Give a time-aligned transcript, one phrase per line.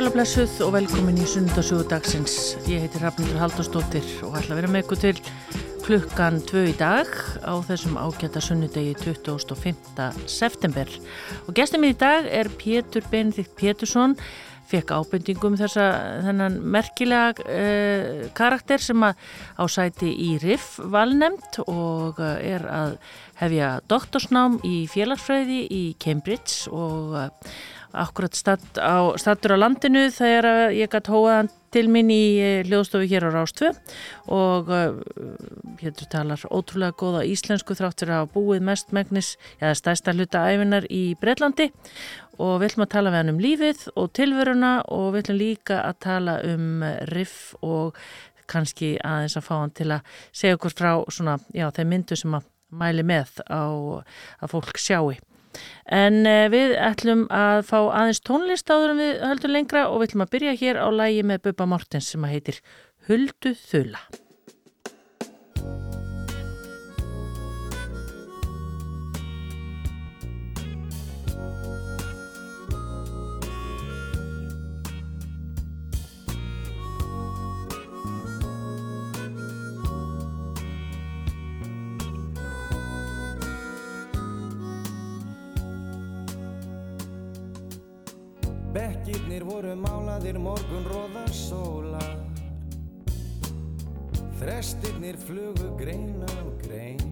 [0.00, 2.54] sæla blessuð og velkomin í sundarsögu dagsins.
[2.64, 5.18] Ég heitir Rafnildur Haldarsdóttir og ætla að vera með ykkur til
[5.84, 7.10] klukkan 2 í dag
[7.44, 10.06] á þessum ágæta sunnudegi 25.
[10.24, 10.88] september.
[11.44, 14.14] Og gestur minn í dag er Pétur Benedikt Pétursson,
[14.70, 15.90] fekk ábendingum þessa
[16.24, 19.20] þennan merkilega uh, karakter sem að
[19.60, 22.96] ásæti í RIF valnemt og uh, er að
[23.42, 27.52] hefja doktorsnám í félagsfræði í Cambridge og uh,
[27.92, 33.06] akkurat statt á, stattur á landinu þegar ég gæti hóaðan til minn í eh, hljóðstofu
[33.10, 33.70] hér á Rástvö
[34.30, 34.70] og
[35.80, 40.46] héttur uh, talar ótrúlega góða íslensku þráttur að hafa búið mest megnis, eða stæsta hluta
[40.50, 41.70] æfinar í Breitlandi
[42.40, 45.80] og við ætlum að tala við hann um lífið og tilveruna og við ætlum líka
[45.84, 47.98] að tala um riff og
[48.50, 52.34] kannski aðeins að fá hann til að segja okkur frá svona, já, þeim myndu sem
[52.34, 53.62] að mæli með á
[54.42, 55.14] að fólk sjáu.
[55.90, 60.10] En eh, við ætlum að fá aðeins tónlist áður en við höldum lengra og við
[60.10, 62.64] ætlum að byrja hér á lægi með Bubba Mortens sem að heitir
[63.10, 64.04] Huldu Þula.
[89.10, 92.20] Bekkirnir voru málaðir morgun róða sólar.
[94.38, 97.02] Þrestirnir flugu grein á grein.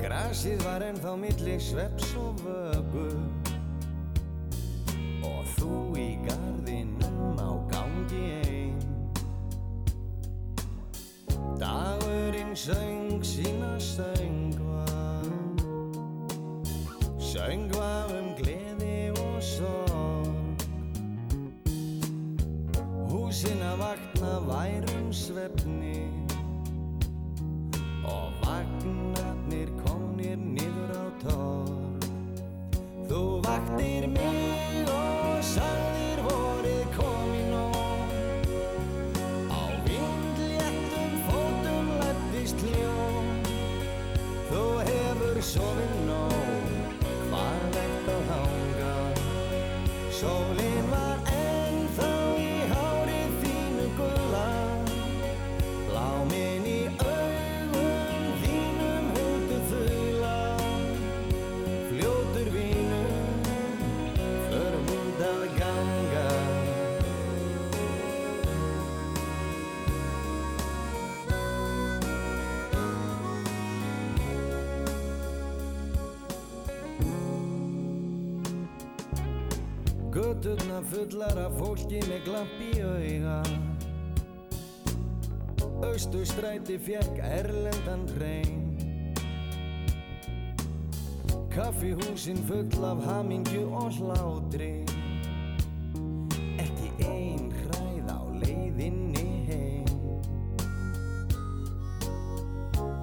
[0.00, 3.41] Grasið var ennþá milli sveps og vögu
[80.92, 83.38] fullar af fólki með glamp í auga.
[85.88, 88.60] Östustræti fjekk erlendan hrein.
[91.52, 94.84] Kaffihúsin full af hamingju og hlátri.
[96.60, 99.88] Ekki ein hræð á leiðinni heim.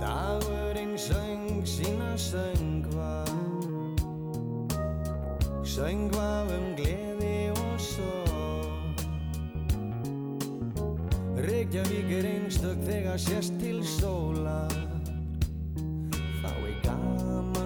[0.02, 3.26] Dagurinn söng sína söngva.
[5.66, 6.69] Söngva um
[11.70, 14.74] Reykjavík er einstök þegar sést til sólar.
[16.42, 17.59] Þá er gaman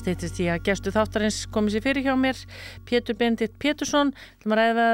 [0.00, 2.38] Það steytist í að gestu þáttarins komið sér fyrir hjá mér,
[2.88, 4.14] Pétur Bendit Pétursson,
[4.46, 4.86] að ræða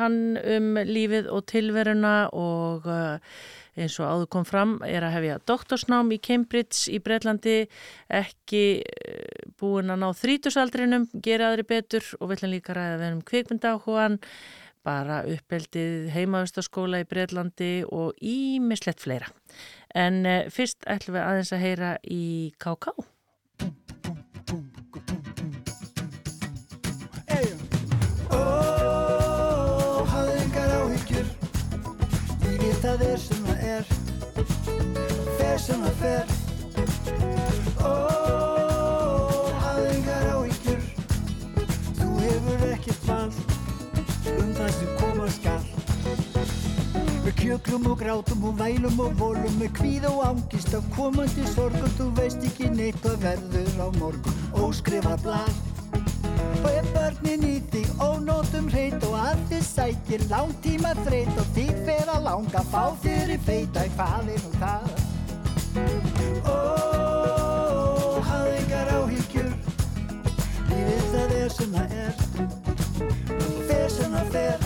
[0.00, 3.36] hann um lífið og tilveruna og uh,
[3.76, 7.58] eins og áður kom fram er að hefja doktorsnám í Cambridge í Breitlandi,
[8.08, 13.16] ekki uh, búin að ná þrítusaldrinum, gera aðri betur og vill hann líka ræða við
[13.18, 14.20] um kvikmyndaáhugan,
[14.88, 19.28] bara uppeldið heimaðustaskóla í Breitlandi og ímislegt fleira.
[19.92, 22.22] En fyrst ætlum við aðeins að heyra í
[22.56, 23.12] K.K.
[35.64, 36.32] sem það fer.
[37.80, 37.92] Ó,
[39.62, 40.82] hafðu engar áhyggjur
[42.00, 43.30] Þú hefur ekkert val
[44.34, 45.62] Um það sem koma skal.
[47.24, 51.94] Við kjöklum og grátum og vælum og volum Með kvíð og ángist af komandi sorgum
[51.96, 54.42] Þú veist ekki neitt hvað verður á morgun.
[54.60, 55.54] Óskrifa blað
[56.64, 61.74] Og ef börnin í þig ónótum hreit og að þið sækir langtíma þreyt og þig
[61.88, 65.03] fer að langa fá þér í feita hvað er nú það?
[65.74, 66.56] Ó,
[68.28, 69.50] hafðu engar áhyggjur.
[70.70, 72.14] Lífið það er sem það er.
[73.68, 74.58] Fer sem það fer.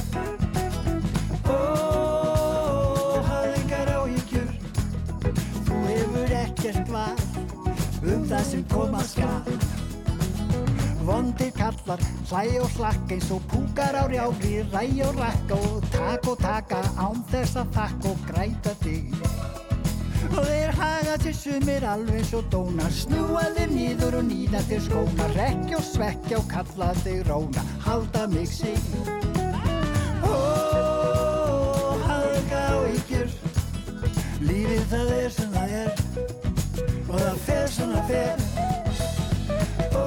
[1.49, 1.59] Ó,
[3.31, 4.51] hafðu engar áhyggjur.
[5.69, 7.19] Þú hefur ekkert val
[8.05, 9.59] um það sem koma skal.
[11.09, 16.29] Vondir kallar, hlæ og slakk eins og púkar á rjáfri, ræ og rakka og tak
[16.29, 19.58] og taka án þess að þakka og græta þig.
[20.29, 25.29] Og þeir haga til sumir alveg svo dóna, snúa þér nýður og nýða þér skóna,
[25.37, 28.79] rekja og svekja og kalla þig róna, halda mig sig.
[30.23, 30.35] Ó,
[32.05, 33.37] hafðu ekki áhyggjur,
[34.51, 36.05] lífið það er sem það er,
[37.09, 38.39] og það fer sem það fer.
[39.97, 40.05] Ó,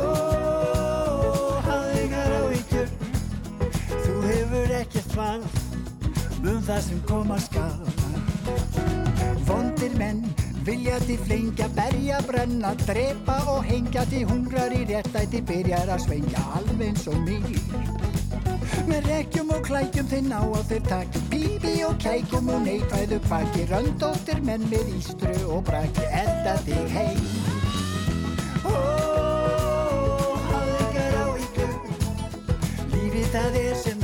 [1.65, 2.93] hafðu engar áhyggjur
[4.01, 5.41] Þú hefur ekkert val
[6.41, 7.75] um það sem koma skal.
[7.81, 8.00] Vondir
[10.01, 10.21] menn
[10.65, 16.45] vilja til flengja, berja, brenna, drepa og hengja til hungrar í réttæti byrjar að svengja
[16.57, 18.01] alveg eins og mér
[18.89, 23.65] Með rekkjum og klækjum þeir ná á þeir taki Bíbi og kækjum og neikvæðu kvaki
[23.69, 27.21] Röndóttir menn með ístru og braki Edda þig heim.
[28.65, 28.75] Ó,
[30.49, 31.73] hafðu engar áhyggjur
[32.95, 34.00] Lífið það er sem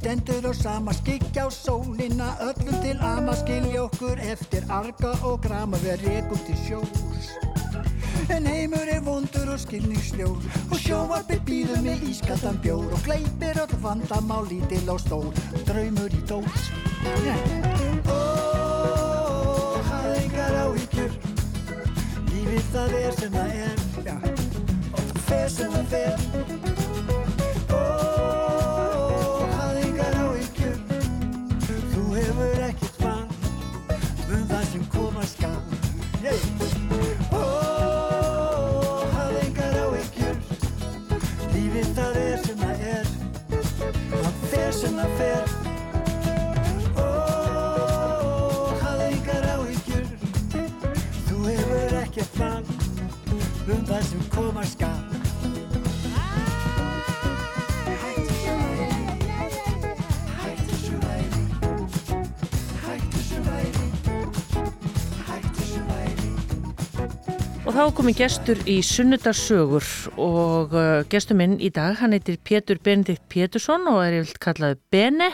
[0.00, 5.76] stendur á sama skikja á sólina, öllum til ama skilja okkur eftir arga og grama
[5.84, 7.28] við rekum til sjós.
[8.32, 10.40] En heimur er vondur og skilningsljór
[10.72, 15.28] og sjóarbyr býður með ískaldan bjór og gleipir öll vandamál lítil og stór,
[15.68, 16.72] draumur í dós.
[18.08, 18.20] Ó,
[19.90, 21.12] hafðu engar áhyggjur,
[22.32, 24.28] lífið það er sem það er,
[24.96, 26.79] og fer sem það fer.
[53.70, 54.98] Um það sem koma skal
[58.00, 59.02] Hættu svo væri
[60.42, 61.44] Hættu svo væri
[62.84, 63.90] Hættu svo væri
[67.66, 69.86] Og þá komin gestur í Sunnudarsögur
[70.18, 74.80] og uh, gestur minn í dag, hann heitir Pétur Benedikt Pétursson og er yfirlt kallaði
[74.90, 75.28] Bene.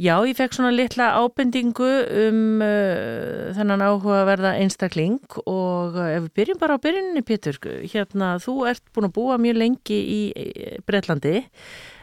[0.00, 1.88] Já, ég fekk svona litla ábendingu
[2.24, 7.58] um uh, þennan áhugaverða einstakling og uh, ef við byrjum bara á byrjunni Pétur,
[7.92, 10.20] hérna þú ert búin að búa mjög lengi í
[10.88, 11.44] Breitlandi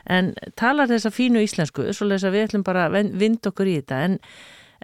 [0.05, 3.99] en talar þessa fínu íslensku, svo lesa við ætlum bara að vind okkur í þetta,
[4.05, 4.19] en,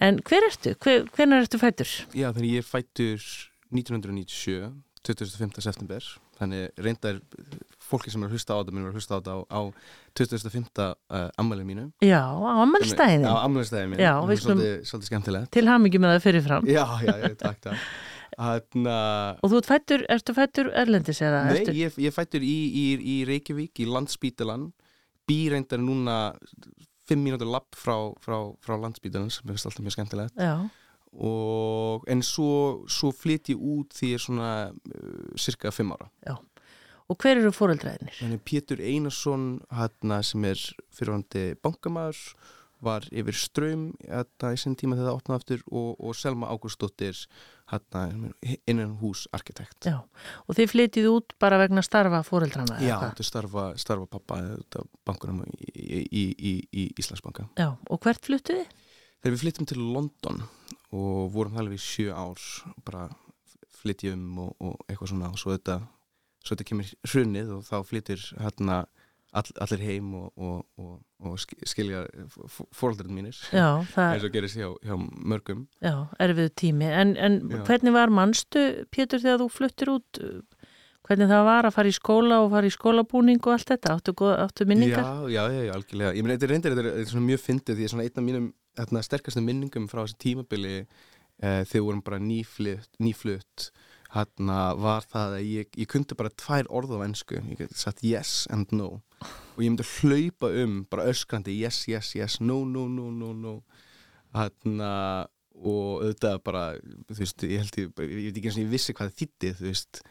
[0.02, 0.74] en hver ertu?
[0.82, 1.94] Hver, hvenar ertu fættur?
[2.18, 3.22] Já, þannig ég fættur
[3.70, 4.72] 1997,
[5.06, 5.62] 25.
[5.62, 7.20] september þannig reyndar
[7.86, 9.62] fólki sem er að hlusta á þetta minn er að hlusta á þetta á, á
[10.18, 10.68] 2005.
[11.12, 13.30] Uh, ammælið mínu Já, á ammælstæðinu.
[13.30, 16.68] á ammælistæðinu mínu Já, Það er svolítið, skemmtilegt Til hamingi með það fyrirfram.
[16.70, 17.86] já, já, ég takk það
[18.36, 18.96] Þarna,
[19.40, 21.44] Og þú ert fættur, ertu fættur erlendis eða?
[21.48, 21.76] nei, ertu...
[21.78, 24.66] ég, ég fættur í, í, í Reykjavík í landspítalan
[25.30, 26.18] býr reyndar núna
[27.08, 30.56] fimm mínútur lapp frá, frá, frá landspítalan sem er alltaf mjög skemmtilegt Já,
[31.16, 36.10] og, en svo, svo flytt ég út því ég er svona uh, cirka fimm ára
[36.26, 36.36] já.
[37.06, 38.16] Og hver eru fóreldræðinir?
[38.18, 42.22] Þannig Pétur Einarsson hérna, sem er fyrirhandi bankamæður
[42.86, 47.22] var yfir ströym hérna, í sinn tíma þegar það opnaði aftur og, og Selma Ágústóttir
[47.72, 48.32] hérna,
[48.68, 50.00] innan hús arkitekt Já,
[50.46, 52.80] og þið flytið út bara vegna starfa fóreldrana?
[52.84, 54.42] Já, þetta starfa, starfa pappa
[55.08, 58.84] bankunum í, í, í, í, í Íslandsbanka Já, og hvert fluttuð þið?
[59.22, 60.44] Þegar við flyttum til London
[60.96, 62.42] og vorum alveg í sjö ár
[62.88, 63.10] bara
[63.82, 65.80] flytjum og, og eitthvað svona og svo þetta,
[66.42, 68.80] svo þetta kemur hrunnið og þá flyttir hérna
[69.36, 70.94] all, allir heim og, og, og,
[71.28, 72.06] og sk- skilja
[72.74, 76.88] fóröldurinn mínir Já, það, eins og gerist hjá, hjá mörgum já, erfið tími.
[76.88, 78.64] En, en hvernig var mannstu,
[78.96, 80.22] Pétur, þegar þú fluttir út?
[81.06, 83.98] Hvernig það var að fara í skóla og fara í skólabúning og allt þetta?
[84.00, 85.04] Áttu, áttu minningar?
[85.30, 87.44] Já, já, já, algjörlega Ég meina, þetta er reyndir, þetta er, þetta er svona mjög
[87.44, 88.48] fyndið því að svona einn af mínum
[88.80, 93.70] hérna, sterkastu minningum frá þessi tímabili eh, þegar við vorum bara nýflutt, nýflutt
[94.16, 98.04] hérna var það að ég, ég kundi bara tvær orð á ennsku ég geti sagt
[98.06, 99.02] yes and no.
[99.56, 103.56] Og ég myndi hlaupa um bara öskrandi yes, yes, yes, no, no, no, no, no.
[104.36, 104.92] Hérna
[105.56, 106.64] og auðvitað bara,
[107.08, 109.52] þú veist, ég held ég, ég veit ekki eins og ég vissi hvað það þýtti,
[109.60, 110.02] þú veist.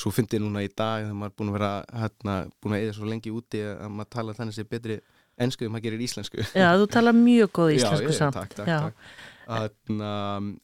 [0.00, 1.70] Svo fyndi ég núna í dag þegar maður er búin að vera
[2.02, 4.98] hérna, búin að eða svo lengi úti að maður tala þannig sé betri
[5.40, 8.38] ennsku en maður gerir íslensku Já, þú tala mjög góð íslensku já, já, samt.
[8.38, 9.18] takk, takk, takk.
[9.50, 10.12] Atna,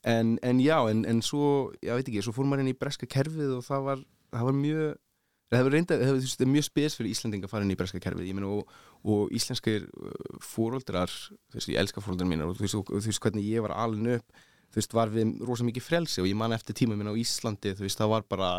[0.06, 3.08] en, en já, en, en svo ég veit ekki, svo fór maður inn í breska
[3.10, 4.04] kerfið og það var,
[4.36, 4.84] það var mjög
[5.46, 8.02] það hefur reynda, það hefur, er mjög spes fyrir Íslandinga að fara inn í breska
[8.02, 8.74] kerfið, ég meina og,
[9.06, 13.10] og íslenskir uh, fóroldrar þú veist, ég elska fóroldrar mínar og þú veist, og, þú
[13.10, 16.38] veist hvernig ég var alin upp þú veist, var við rosa mikið frelsi og ég
[16.38, 18.50] man eftir tíma minn á Íslandi, þú veist, það var bara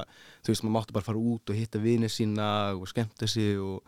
[0.46, 3.84] þú veist, maður mátti bara fara út og hitta vini sína og skemmta sig og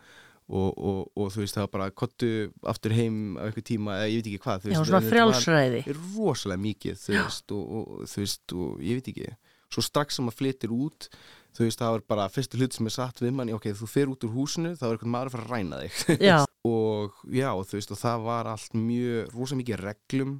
[0.50, 2.27] Og, og, og þú veist það var bara kottu
[2.72, 5.82] aftur heim á eitthvað tíma eða ég veit ekki hvað þú Já, veist, svona frjálsræði.
[6.15, 9.27] rosalega mikið þú veist og, og, þú veist og ég veit ekki.
[9.70, 11.06] Svo strax sem maður flyttir út
[11.53, 14.10] þú veist það var bara fyrstu hlut sem er satt við manni ok, þú fer
[14.10, 16.24] út úr húsinu þá er eitthvað maður að fara að ræna þig.
[16.25, 16.38] Já,
[16.74, 20.34] og já, þú veist og það var allt mjög, rosa mikið reglum.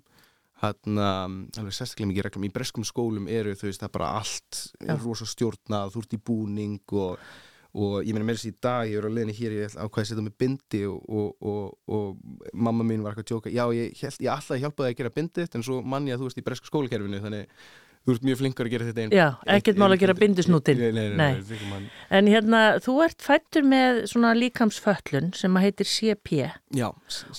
[0.60, 2.48] Hann alveg sérstaklega mikið reglum.
[2.50, 4.90] Í breskum skólum eru þú veist það bara allt Já.
[4.96, 7.30] er rosa stjórnað, þú ert í búning og
[7.78, 10.10] og ég meina með þessi í dag, ég er á leðinni hér ég ákvaði að
[10.10, 13.94] setja mig bindi og, og, og, og mamma mín var eitthvað að tjóka já, ég,
[14.02, 16.32] held, ég ætlaði að hjálpa þig að gera bindið en svo mann ég að þú
[16.32, 17.62] veist í bresku skólakerfinu þannig
[18.10, 20.80] þú ert mjög flinkar að gera þetta einn Já, ekkert mál að gera bindisnútinn.
[20.80, 21.80] Nei, nei, nei,
[22.16, 26.40] en hérna, þú ert fættur með svona líkamsföllun sem að heitir CP.
[26.80, 26.88] Já,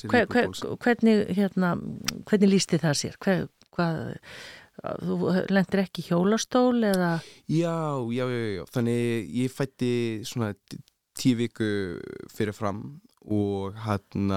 [0.04, 0.52] Hver, hver,
[0.84, 1.74] hvernig, hérna,
[2.28, 3.18] hvernig lísti það sér?
[3.24, 4.02] Hver, hvað,
[4.80, 5.16] þú
[5.52, 7.12] lendir ekki hjólastól eða?
[7.50, 7.76] Já,
[8.14, 9.92] já, já, já, þannig ég fætti
[10.28, 10.52] svona
[11.18, 11.70] tíu viku
[12.32, 12.84] fyrir fram
[13.28, 14.30] og hann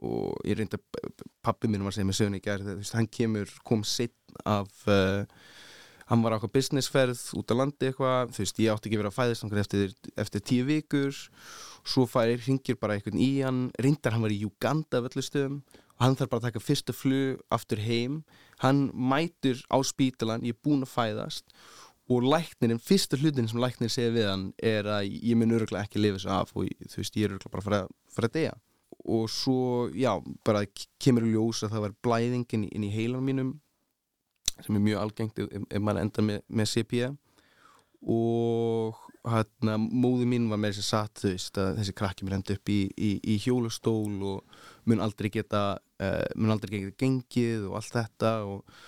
[0.00, 2.94] og ég reyndi að pappi minn var að segja með sögni í gær þú veist,
[2.96, 4.16] hann kemur, kom sitt
[4.48, 5.26] af uh,
[6.10, 9.02] hann var á eitthvað businessferð út á landi eitthvað, þú veist, ég átti ekki að
[9.02, 9.92] vera að fæðast eftir,
[10.24, 11.20] eftir tíu vikur
[11.84, 15.60] svo færi, ringir bara einhvern í hann reyndar hann var í Uganda af öllu stöðum
[15.60, 18.22] og hann þarf bara að taka fyrsta flug aftur heim,
[18.64, 21.52] hann mætur á spítalan, ég er búinn að fæðast.
[22.10, 26.00] Og læknirinn, fyrsta hlutin sem læknir segir við hann er að ég mun öruglega ekki
[26.02, 27.80] lifa þessu af og þú veist, ég er öruglega bara að fara,
[28.16, 28.54] fara að deyja.
[29.14, 29.58] Og svo,
[29.94, 30.10] já,
[30.44, 30.64] bara
[31.00, 33.52] kemur í ljós að það var blæðingin inn í heilan mínum
[34.60, 36.98] sem er mjög algengt ef, ef- maður endar með, með CP
[38.10, 42.72] og hérna, móði mín var með þess að satt að þessi krakki mér endi upp
[42.72, 45.62] í, í, í hjólastól og mun aldrei geta
[46.00, 48.80] uh, mun aldrei geta gengið og allt þetta og,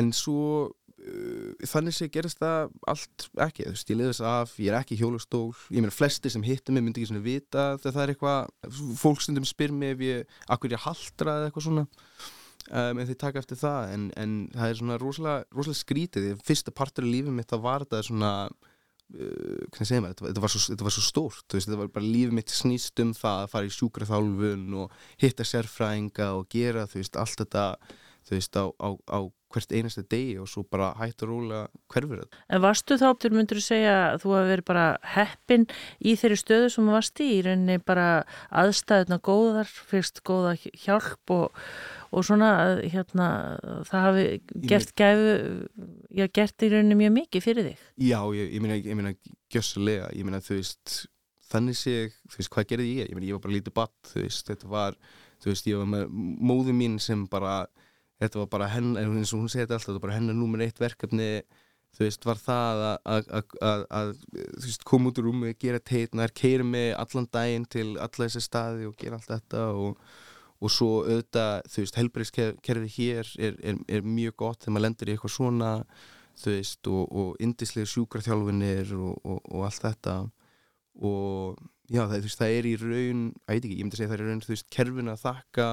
[0.00, 4.56] en svo uh, þannig sé gerist það allt ekki, þú veist, ég liði þess af
[4.58, 7.70] ég er ekki í hjólastól, ég meina flesti sem hittu mig myndi ekki svona vita
[7.80, 11.68] þegar það er eitthvað fólk stundum spyr mig ef ég akkur ég haltra eða eitthvað
[11.68, 11.86] svona
[12.70, 16.74] um, en þeir taka eftir það en, en það er svona rosalega, rosalega skrítið fyrsta
[16.74, 18.32] partur í lífið mitt það var þetta svona
[19.10, 22.36] hvernig segir maður, þetta, var- svo, þetta var svo stórt veist, þetta var bara lífið
[22.38, 27.42] mitt snýst um það að fara í sjúkraþálfun og hitta sérfræðinga og gera veist, allt
[27.42, 27.64] þetta
[28.30, 29.18] veist, á, á, á
[29.50, 32.38] hvert einasta degi og svo bara hægt og rólega hverfur þetta.
[32.54, 34.84] En varstu þá, þú myndur þú segja að þú hafi verið bara
[35.16, 35.64] heppin
[36.06, 38.04] í þeirri stöðu sem þú varst í, í rauninni bara
[38.62, 40.52] aðstæðuna góðar, fyrst góða
[40.84, 41.64] hjálp og,
[42.10, 42.50] og svona
[42.82, 43.28] hérna,
[43.86, 44.24] það hafi
[44.66, 45.34] gert gæfu,
[46.18, 47.86] já, gert í rauninni mjög mikið fyrir þig.
[48.02, 49.14] Já, ég, ég meina, ég meina
[49.52, 50.96] gjössulega, ég meina þú veist
[51.50, 53.10] þannig sé ég, þú veist, hvað gerði ég?
[53.10, 54.98] Ég, meni, ég var bara lítið batt, þú veist, þetta var
[55.40, 56.06] þú veist, ég var með
[56.50, 57.54] móðu mín sem bara,
[58.22, 60.64] þetta var bara henn eins og hún segi þetta alltaf, þetta var bara hennar númer
[60.66, 61.30] eitt verkefni,
[61.96, 65.54] þú veist, var það að, að, að, að, að þú veist, koma út úr rúmi,
[65.62, 70.02] gera teitnar keira mig allan daginn til alla þessi staði og gera allt þetta og,
[70.60, 75.10] og svo auðvitað, þú veist, helbriðskerfi hér er, er, er mjög gott þegar maður lendur
[75.10, 75.70] í eitthvað svona
[76.40, 80.16] þú veist, og, og indislega sjúkraþjálfinir og, og, og allt þetta
[81.00, 84.02] og já, það, veist, það er í raun, að ég veit ekki, ég myndi að
[84.02, 85.70] segja það er í raun, þú veist, kerfin að þakka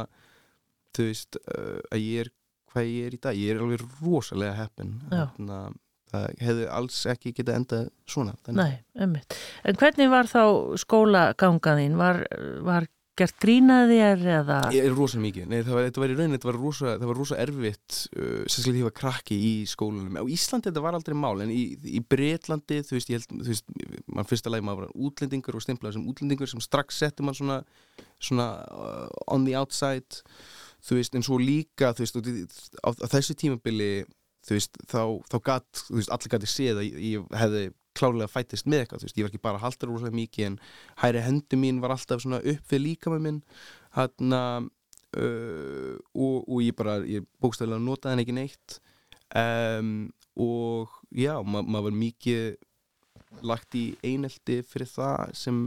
[0.97, 2.31] þú veist, uh, að ég er
[2.71, 5.77] hvað ég er í dag, ég er alveg rosalega heppin þannig að
[6.07, 8.59] það hefði alls ekki getið endað svona þannig.
[8.61, 9.35] Nei, ummitt.
[9.67, 10.43] En hvernig var þá
[10.83, 11.97] skólagangaðinn?
[11.99, 12.21] Var,
[12.63, 12.87] var
[13.17, 14.57] gert grínaði þér eða?
[14.75, 16.51] Ég er rosalega mikið, nei það var, var í rauninni þetta
[16.87, 20.19] það var rosa erfitt uh, sérstaklega því að krakki í skólanum.
[20.21, 21.63] Á Íslandi þetta var aldrei mál, en í,
[21.97, 23.73] í Breitlandi þú veist, ég held, þú veist
[24.17, 27.61] mann fyrsta lagi maður var útlendingur og stimplaði sem útlendingur sem strax setti mann svona
[28.19, 30.21] svona uh, on the outside.
[30.87, 32.21] Þú veist, en svo líka þú veist,
[32.85, 33.91] á, á þessu tímabili
[34.47, 37.63] þú veist, þá, þá gatt, þú veist, allir gæti séð að ég hefði
[37.97, 40.57] klárlega fætist með eitthvað, veist, ég var ekki bara haldur úr það mikið en
[41.03, 43.39] hæri hendu mín var alltaf upp við líka með minn
[43.97, 44.69] hann að
[45.17, 48.77] uh, og, og ég bara, ég bókstæðilega notaði henni ekki neitt
[49.33, 49.91] um,
[50.37, 55.65] og já, ma maður var mikið lagt í eineldi fyrir það sem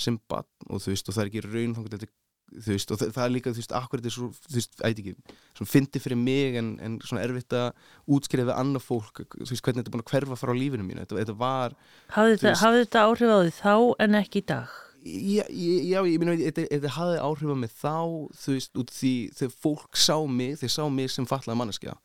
[0.00, 2.19] sem bann og þú veist, og það er ekki raun þannig að þetta
[2.50, 5.04] þú veist, og það, er líka, þú veist, akkur þetta er svo, þú veist, ætti
[5.04, 7.68] ekki, svona fyndi fyrir mig en, en svona erfitt að
[8.16, 11.04] útskrifa við annað fólk, þú veist, hvernig þetta er búin að hverfa frá lífinu mínu,
[11.04, 11.76] þetta, þetta var
[12.16, 13.74] Hafði þetta, hafði þetta áhrif á því þá
[14.06, 14.76] en ekki í dag?
[15.00, 17.96] Já, já ég minna, þetta, þetta hafði áhrif á mig þá,
[18.42, 21.96] þú veist, út því þegar fólk sá mig, þeir sá mig sem fallaði manneskja,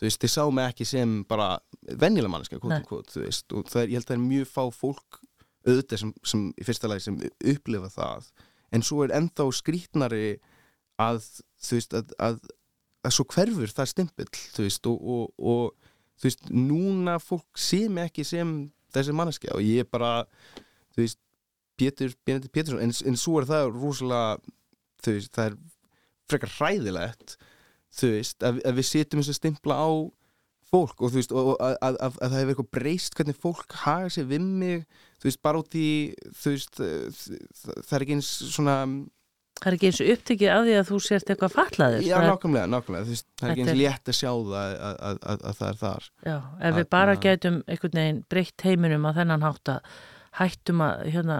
[0.00, 1.52] þú veist, þeir sá mig ekki sem bara
[1.92, 4.64] vennilega manneskja, kvot, þú veist, og það er, ég held að það er mjög fá
[4.74, 5.22] fólk
[5.64, 7.20] auðvitað sem, sem í fyrsta lagi sem
[7.54, 8.28] upplifa það
[8.74, 10.36] en svo er ennþá skrítnari
[11.00, 11.22] að
[11.64, 12.38] þú veist að, að,
[13.04, 17.84] að svo hverfur það stimpill þú veist og, og, og þú veist núna fólk sé
[17.88, 18.54] mig ekki sem
[18.94, 20.16] þessi manneskja og ég er bara
[20.94, 21.20] þú veist
[21.74, 24.36] Pétur, Benedikt Pétursson en, en svo er það rosalega
[25.02, 25.56] þú veist það er
[26.30, 27.34] frekar hræðilegt
[27.94, 29.90] þú veist að, að við setjum þess að stimpla á
[30.70, 34.12] fólk og þú veist og, og að, að það hefur eitthvað breyst hvernig fólk haga
[34.14, 34.86] sér við mig
[35.18, 35.88] þú veist, bara út í
[36.40, 38.78] þú veist, það er ekki eins svona
[39.54, 43.06] Það er ekki eins upptökið af því að þú sért eitthvað fallaður Já, nákvæmlega, nákvæmlega,
[43.06, 45.78] veist, það er ekki eins létt að sjá það að, að, að, að það er
[45.82, 46.08] þar.
[46.26, 46.34] Já,
[46.68, 49.92] ef við bara getum einhvern veginn breytt heiminum að þennan hátt að
[50.40, 51.38] hættum að hérna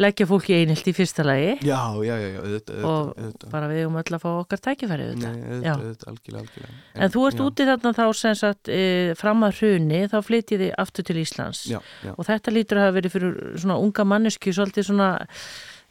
[0.00, 1.54] leggja fólki einilt í fyrsta lagi.
[1.66, 3.48] Já, já, já, auðvitað, og auðvitað.
[3.52, 5.40] bara við um öll að fá okkar tækifæri auðvitað.
[5.70, 8.82] En, en þú ert úti þarna þá sem sagt e,
[9.20, 11.64] fram að hruni, þá flytið þið aftur til Íslands.
[11.70, 12.14] Já, já.
[12.16, 15.10] og þetta lítur að hafa verið fyrir svona unga mannesku svolítið svona,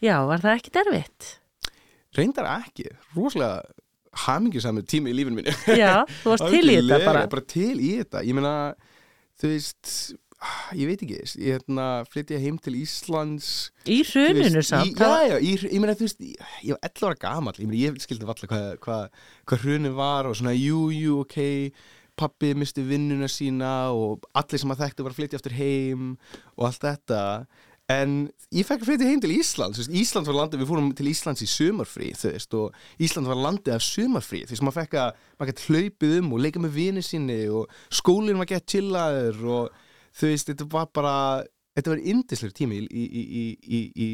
[0.03, 1.29] já, var það ekki derfitt?
[2.17, 3.61] Reyndar ekki, rosalega
[4.25, 7.25] hamingisamur tími í lífinu minni Já, þú varst til í þetta bara.
[7.29, 8.53] bara til í þetta, ég meina
[9.39, 9.91] þú veist,
[10.77, 15.37] ég veit ekki ég hérna, flytti heim til Íslands Í hruninu samt í, Já, já,
[15.43, 18.27] í, ég meina þú veist ég, ég var 11 ára gamall, ég meina ég skildi
[18.29, 18.99] valla hvað hva,
[19.49, 21.39] hva hrunið var og svona jú, jú, ok
[22.19, 26.05] pappi misti vinnuna sína og allir sem að þekktu var að flytja aftur heim
[26.57, 27.21] og allt þetta.
[27.89, 28.15] En
[28.53, 31.49] ég fekk að flytja heim til Íslands Ísland var landið, við fórum til Íslands í
[31.49, 35.51] sumarfrí þú veist, og Ísland var landið af sumarfrí þú veist, maður fekk að, maður
[35.51, 39.79] gett hlaupið um og leika með vini sinni og skólinn var gett chillaður og
[40.15, 41.15] þú veist, þetta var bara
[41.77, 44.09] þetta var indislegur tími í, í, í, í, í,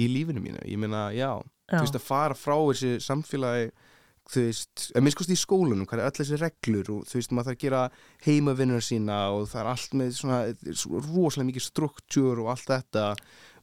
[0.00, 0.62] í lífinu mínu.
[0.68, 1.34] Ég meina, já,
[1.70, 1.76] Já.
[1.78, 3.70] þú veist, að fara frá þessi samfélagi
[4.30, 7.32] þú veist, að minnst kosti í skólunum hvað er öll þessi reglur og þú veist,
[7.34, 7.80] maður þarf að gera
[8.26, 10.38] heimavinnuna sína og það er allt með svona,
[11.08, 13.06] rosalega mikið struktúr og allt þetta.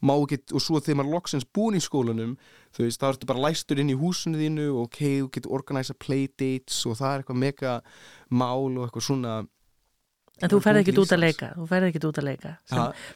[0.06, 2.36] Má ekki, og svo þegar maður loksins búin í skólanum
[2.76, 5.96] þú veist, þá ertu bara læstur inn í húsinu þínu og ok, þú getur organisa
[5.98, 7.78] playdates og það er eitthvað mega
[8.30, 9.38] mál og eitthvað svona
[10.38, 12.52] En þú ekkit til út að leika Þú ferð ekkit út að leika?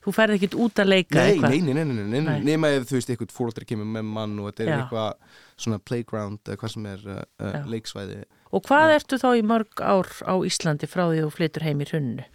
[0.02, 1.54] Þú ferð ekkit út að leika eitthvað.
[1.54, 2.40] nei, nei, nei, nei, nei, Nei.
[2.48, 6.42] nema ef þú veist eitthvað fóldri kemur með mann og þetta er eitthvað svona playground
[6.50, 7.62] eða hvað sem er uh, Já.
[7.76, 8.20] leiksvæði
[8.52, 11.90] Og hvað ertu þá í mörg ár á Íslandi frá því þú flyttur heim í
[11.92, 12.26] hrunnu?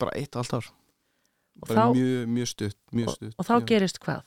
[0.00, 0.70] bara eitt og allt ár
[1.66, 4.22] bara mjög, mjög stutt, mjög stutt og þá gerist hvað?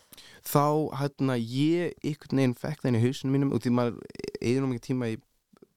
[0.45, 0.65] þá
[0.99, 3.95] hérna ég einhvern veginn fekk það inn í hausinu mínum og því maður
[4.37, 5.17] eður nú mikið tíma í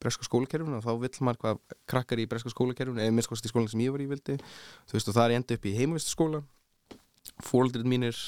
[0.07, 3.71] breska skólakerfinu og þá vill maður hvað krakkar í breska skólakerfinu eða minnst kosti skólan
[3.73, 6.43] sem ég var í vildi þú veist og það er enda upp í heimavistaskóla
[7.45, 8.23] fóldrið mínir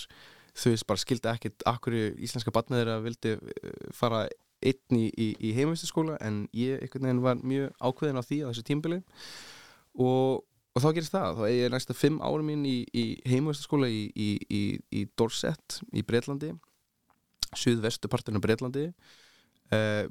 [0.58, 4.26] þú veist bara skildi ekkit akkur íslenska batnaðir að vildi eh, fara
[4.58, 8.48] einn í, í, í heimavistaskóla en ég einhvern veginn var mjög ákveðin á því á
[8.50, 8.98] þessu tímbili
[9.94, 10.42] og,
[10.74, 14.08] og þá gerist það, þá er ég næsta fimm árum mín í, í heimavistaskóla í,
[14.10, 16.56] í, í, í Dorset í Breitlandi
[17.56, 18.88] suðvestu partinu Breitlandi
[19.74, 20.08] uh,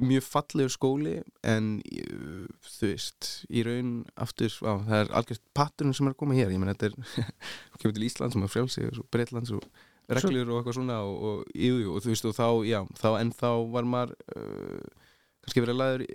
[0.00, 1.14] mjög fallegur skóli
[1.46, 2.46] en uh,
[2.78, 6.52] þú veist í raun aftur, á, það er algjörst patturinn sem er að koma hér,
[6.54, 7.30] ég menn þetta er
[7.80, 9.66] kemur til Ísland sem er frjálsig og Breitlands og
[10.10, 13.32] reglur og eitthvað svona og, og, jú, og þú veist og þá, já, þá en
[13.36, 15.08] þá var maður uh,
[15.44, 16.06] kannski verið að laður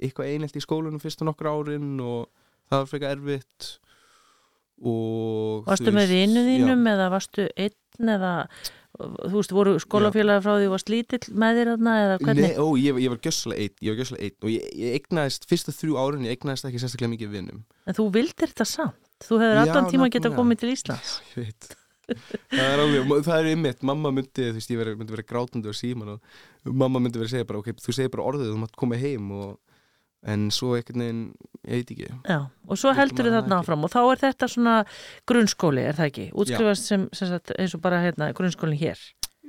[0.00, 2.28] eitthvað einelt í skólanum fyrstu nokkur árin og
[2.70, 3.70] það var frekar erfitt
[4.80, 8.32] og Varstu með vinnu þínum eða varstu einn eða
[8.98, 12.46] þú veist, voru skólafélagi frá því þú varst lítill með þér þarna eða hvernig?
[12.46, 15.46] Nei, ó, ég, ég var gjössalega einn, ég var gjössalega einn og ég, ég eignaðist,
[15.50, 18.98] fyrstu þrjú árin ég eignaðist ekki sérstaklega mikið vinnum En þú vildir þetta samt?
[19.20, 20.40] Þú hefur Já, allan tíma geta nákvæmlega.
[20.42, 21.70] komið til Íslands ég veit
[22.10, 25.74] það er alveg, það er ymmit, mamma myndi þú veist, ég myndi vera grátandi á
[25.76, 28.78] síman og mamma myndi vera að segja bara, ok, þú segir bara orðið þú mátt
[28.80, 29.52] koma heim og
[30.28, 31.22] en svo einhvern veginn,
[31.64, 32.10] ég veit ekki.
[32.28, 34.74] Já, og svo heldur það þarna áfram og þá er þetta svona
[35.28, 36.26] grunnskóli, er það ekki?
[36.42, 39.00] Útskrifast sem, sem sagt, eins og bara hérna, grunnskólinn hér.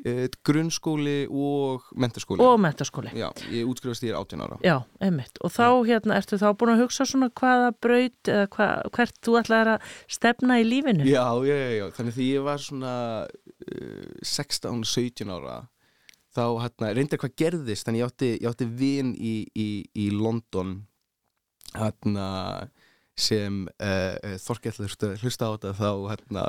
[0.02, 4.58] E, grunnskóli og mentaskóli og mentaskóli já, ég útskrifast ég er 18 ára.
[4.66, 5.38] Já, einmitt.
[5.46, 9.38] Og þá hérna, ertu þá búin að hugsa svona hvaða braut eða hva, hvert þú
[9.44, 11.06] ætlaðir að stefna í lífinu?
[11.06, 12.96] já, já, já, já, þannig því ég var svona
[13.28, 15.60] uh, 16-17 ára
[16.36, 20.80] þá hérna, reyndar hvað gerðist þannig ég átti, ég átti vin í, í, í London
[21.76, 22.30] hérna
[23.22, 24.88] sem uh, Þorkell
[25.22, 26.46] hlusta á þetta þá hérna,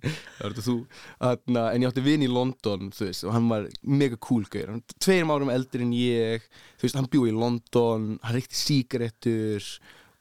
[0.66, 0.76] þú
[1.22, 4.70] hérna, en ég átti vin í London veist, og hann var mega cool gaur.
[4.70, 6.46] Hann var tveim árum eldri en ég
[6.82, 9.66] veist, hann bjóð í London, hann reykti sígarettur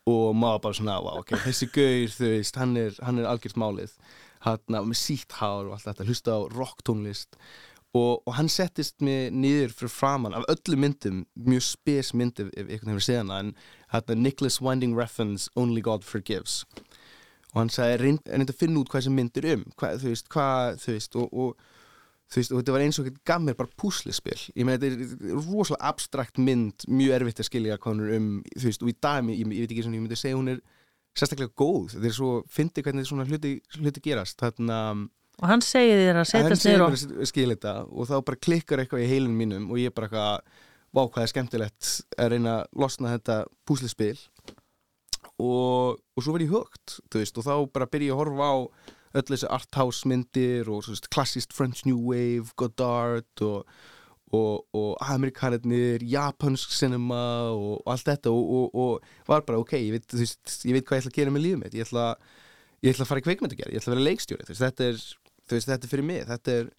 [0.10, 3.94] og maður bara svona, wow, ok, þessi þú veist, hann er, er algjört málið.
[4.42, 7.38] Hérna, með sítt hár og allt þetta hlusta á rocktónlist
[7.94, 12.52] og, og hann settist mig niður fyrir framann af öllu myndum, mjög spes mynd ef,
[12.56, 13.52] einhvern hefur séð hana en
[13.92, 16.62] hérna Nicholas Winding Refn's Only God Forgives.
[17.52, 19.64] Og hann sagði, reynd, reynd að finna út hvað þessi mynd er um.
[19.76, 21.72] Hvað, þú veist, hvað, þú veist og, og
[22.32, 25.08] þú veist, og þetta var eins og þetta gaf mér bara púslispil, ég meina þetta
[25.12, 28.92] er rosalega abstrakt mynd, mjög erfitt að skilja hvað hún er um, þú veist, og
[28.92, 30.62] í dag ég, ég, ég veit ekki svona, ég myndi segja hún er
[31.12, 34.78] sérstaklega góð, þetta er svo, fyndi hvernig svona hluti, hluti gerast, þarna
[35.40, 37.22] Og hann segir þér að hann setjast segir niður mér og...
[37.24, 40.58] að skilja þetta og þá bara klikkar eitthvað í heilin mínum og ég bara eitthvað,
[40.92, 44.18] vá hvað er skemmtilegt að reyna að losna þetta púslispil
[45.42, 48.58] og, og svo verð ég högt, veist, og þá bara byrja ég að horfa á
[49.20, 53.66] öll þessi arthouse myndir og veist, klassist French New Wave, Godard og,
[54.32, 57.24] og, og amerikanarnir, japansk cinema
[57.56, 61.02] og, allt þetta og, og, og var bara ok, ég veit, veist, ég veit hvað
[61.02, 62.08] ég ætla að gera með lífum mitt, ég ætla,
[62.82, 65.04] ég ætla að fara í kveikmyndagerð, ég ætla að vera leikstjóri, þetta er,
[65.56, 66.70] veist, þetta er fyrir mig, þetta er,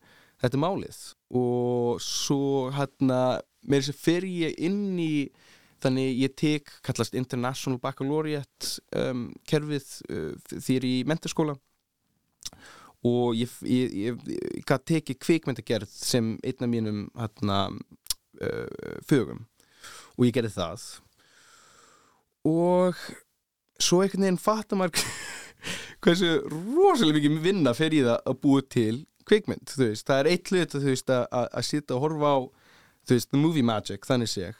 [0.43, 1.01] þetta er málið.
[1.39, 3.23] Og svo hérna,
[3.67, 5.15] þess að fer ég inn í
[5.83, 11.57] þannig ég tek, kallast International Baccalaureate um, kerfið uh, er í mentaskóla
[13.03, 17.65] og ég, ég, ég, ég gat tekið kvikmyndagerð sem einn af mínum hérna,
[18.39, 19.43] uh, fögum.
[20.15, 20.85] Og ég gerði það.
[22.47, 23.01] Og
[23.83, 25.03] svo einhvern veginn fattar maður
[26.03, 28.97] hversu rosalega mikið vinna fer í það að búa til
[29.29, 32.39] kvikmynd, þú veist, það er eitt hlut þú veist, að, að- sitja og horfa á
[33.07, 34.59] þú veist, movie magic, þannig sé ég.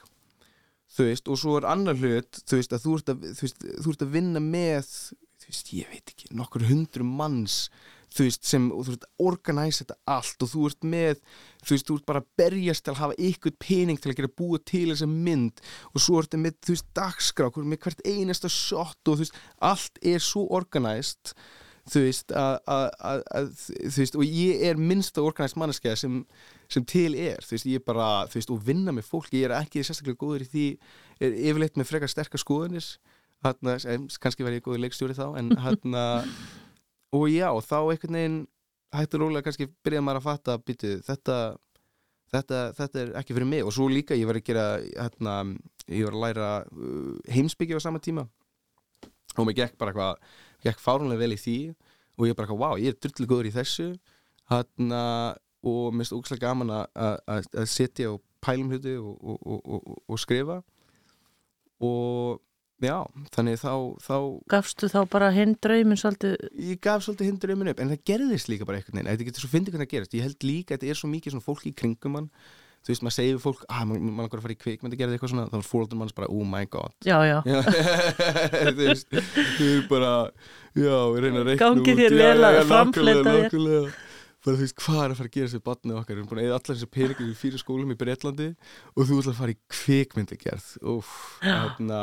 [0.93, 3.67] Þú veist, og svo er annar hlut þú veist, að þú ert að, þú veist,
[3.83, 4.89] þú ert að vinna með,
[5.43, 7.57] þú veist, ég veit ekki nokkur hundru manns
[8.13, 11.19] þú veist, sem, og þú veist, organise þetta allt og þú ert með,
[11.63, 14.35] þú veist, þú ert bara að berjast til að hafa ykkur pening til að gera
[14.41, 19.11] búa til þessa mynd og svo ertu með, þú veist, dagskrá, með hvert einasta shot
[19.11, 21.33] og þú veist, allt er svo organized
[21.91, 26.21] þú veist, að, að, að, að þú veist, og ég er minnsta organized manneskja sem,
[26.71, 29.49] sem til er þú veist, ég er bara, þú veist, og vinna með fólk ég
[29.49, 30.67] er ekki sérstaklega góður í því
[31.23, 32.87] er yfirleitt með frekar sterkar skoðanir
[33.43, 35.97] hann, kannski verði ég góður leikstjóri þá en hann
[37.13, 38.39] og já, þá einhvern veginn
[38.93, 41.37] hægt og rólega kannski byrjaði maður að fatta býtu, þetta,
[42.33, 43.63] þetta þetta er ekki fyrir mig.
[43.65, 45.35] Og svo líka ég var að gera hérna,
[45.89, 48.27] ég var að læra uh, heimsbyggja á sama tíma.
[49.37, 51.57] Og mér gekk bara eitthvað gekk fárunlega vel í því.
[52.19, 53.87] Og ég bara eitthvað, wow, ég er drullu góður í þessu.
[54.51, 55.01] Hérna,
[55.65, 60.59] og mér finnst ógæslega gaman að- setja og pælum hluti og, og, og, og skrifa.
[61.81, 62.41] Og
[62.81, 62.95] já,
[63.35, 64.17] þannig þá, þá
[64.53, 66.35] Gafstu þá bara hinn draumin svolítið,
[66.71, 69.13] ég gaf svolítið um henni upp en það gerðist líka bara einhvern veginn.
[69.13, 70.17] Þetta getur svo fyndið hvernig það gerist.
[70.17, 72.29] Ég held líka að þetta er svo mikið svona fólk í kringum mann
[72.83, 75.15] þú veist, maður segir fólk að maður maður langar að fara í kvik það gerði
[75.15, 76.95] eitthvað svona, þá er fóröldur manns bara oh my god.
[77.07, 77.59] Já, já, Já,
[78.75, 80.09] þú veist, þau eru bara
[80.75, 83.87] já, við reyna að reikna út, þér já, vel að nákvæmlega, þér.
[84.43, 86.41] bara þú veist, hvað er að fara að gera sér barnið okkar, við erum búin
[86.43, 89.55] að eða allar þessi peningur í fyrir skólum í Breitlandi og þú ætla að fara
[89.55, 90.69] í kvikmyndagerð.
[90.97, 92.01] Úf, þarna,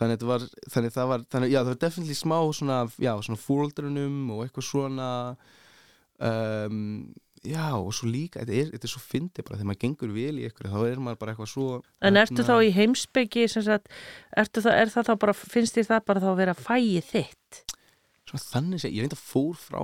[0.00, 4.20] þannig, var, þannig það var þannig, já, það var definitely smá svona, já, svona fóruldrunum
[4.34, 5.08] og eitthvað svona
[6.18, 6.84] um,
[7.46, 10.40] já, og svo líka þetta er, þetta er svo fyndið bara, þegar maður gengur vel
[10.40, 11.68] í ykkur þá er maður bara eitthvað svo
[12.04, 13.90] En ertu þá í heimsbyggi sagt,
[14.42, 17.62] ertu það, er það þá bara, finnst þér það bara þá að vera fæið þitt?
[18.30, 19.80] svona þannig sé, ég reynda fór frá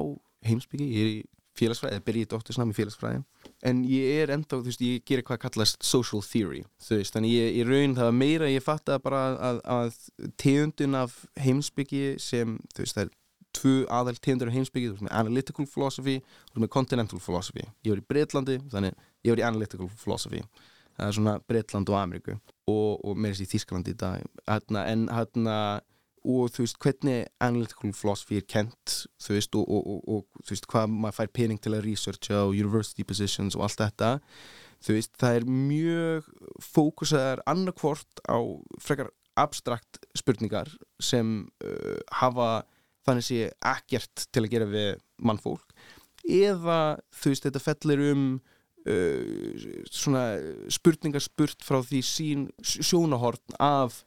[0.46, 1.16] heimsbyggi, ég er í
[1.57, 3.22] félagsfræði, eða byrja í doktorsnam í félagsfræði
[3.66, 7.35] en ég er enda, þú veist, ég gerir hvað kallast social theory, þú veist, þannig
[7.35, 10.00] ég, ég raun það meira, ég fatt að bara að, að
[10.40, 13.14] tegundun af heimsbyggi sem, þú veist, það er
[13.57, 16.16] tvö aðal tegundur af heimsbyggi, þú veist, með analytical philosophy
[16.52, 17.66] og með continental philosophy.
[17.87, 20.44] Ég var í Breitlandi, þannig ég var í analytical philosophy,
[20.96, 24.87] það er svona Breitland og Ameríku og, og meira sér í Þísklandi í dag, hérna,
[24.92, 25.59] en hérna
[26.27, 30.55] og þú veist hvernig analytical philosophy er kent þú veist og, og, og, og þú
[30.55, 34.11] veist hvað maður fær pening til að researcha og university positions og allt þetta
[34.85, 36.33] þú veist það er mjög
[36.65, 38.39] fókusaðar annarkvort á
[38.83, 40.71] frekar abstrakt spurningar
[41.03, 42.65] sem uh, hafa
[43.07, 43.41] þannig sé
[43.75, 45.77] ekkert til að gera við mannfólk
[46.27, 48.29] eða þú veist þetta fellir um
[48.89, 50.27] uh, svona
[50.73, 54.03] spurningar spurt frá því sín sjónahorn af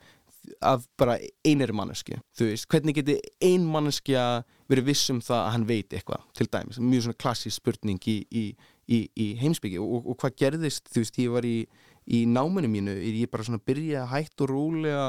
[0.66, 5.52] af bara einari manneski þú veist, hvernig geti ein manneskja verið viss um það að
[5.56, 8.46] hann veit eitthvað til dæmis, mjög svona klassísk spurning í, í,
[8.88, 13.30] í, í heimsbyggi og, og hvað gerðist, þú veist, ég var í náminu mínu, ég
[13.32, 15.04] bara svona byrja hægt og rólega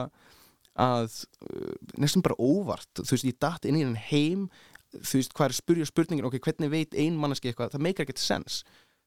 [0.81, 1.09] að
[1.51, 2.91] uh, næstum bara óvart.
[2.97, 4.47] Þú veist, ég datt inn í henn heim
[4.91, 8.07] þú veist, hvað er að spurja spurningin, ok, hvernig veit ein manneski eitthvað, það meikar
[8.07, 8.63] ekkert sens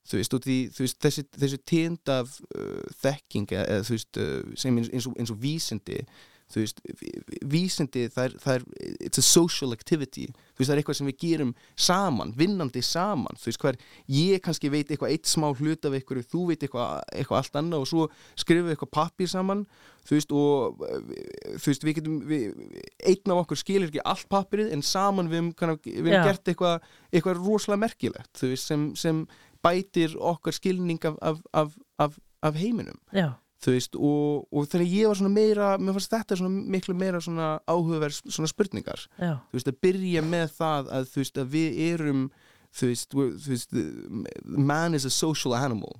[0.09, 4.53] þú veist, því, þú veist þessi, þessi tínd af uh, þekking eða þú veist, uh,
[4.59, 6.03] sem eins og, eins og vísindi
[6.53, 6.81] þú veist,
[7.49, 8.65] vísindi það er, það er,
[9.07, 10.27] it's a social activity.
[10.53, 11.53] Þú veist, það er eitthvað sem við gerum
[11.87, 13.79] saman vinnandi saman, þú veist, hver
[14.13, 17.85] ég kannski veit eitthvað eitt smá hlut af eitthvað þú veit eitthvað, eitthvað allt annað
[17.85, 18.07] og svo
[18.43, 19.65] skrifum við eitthvað pappir saman.
[20.03, 22.45] Þú veist, og þú veist, við getum við,
[23.07, 26.89] einn af okkur skilir ekki allt pappirið en saman við hefum, við hefum gert eitthvað,
[27.09, 29.23] eitthvað rosalega merkilegt þú veist, sem, sem
[29.63, 31.67] bætir okkar skilning af, af, af,
[31.99, 32.99] af, af heiminum.
[33.71, 37.53] Veist og, og þegar ég var svona meira mér fannst þetta svona miklu meira svona
[37.67, 39.05] áhugaverð svona spurningar.
[39.19, 39.37] Já.
[39.51, 42.25] þú veist að byrja með það að þú veist að við erum
[42.73, 43.77] þú veist, þú veist
[44.43, 45.95] man is a social animal.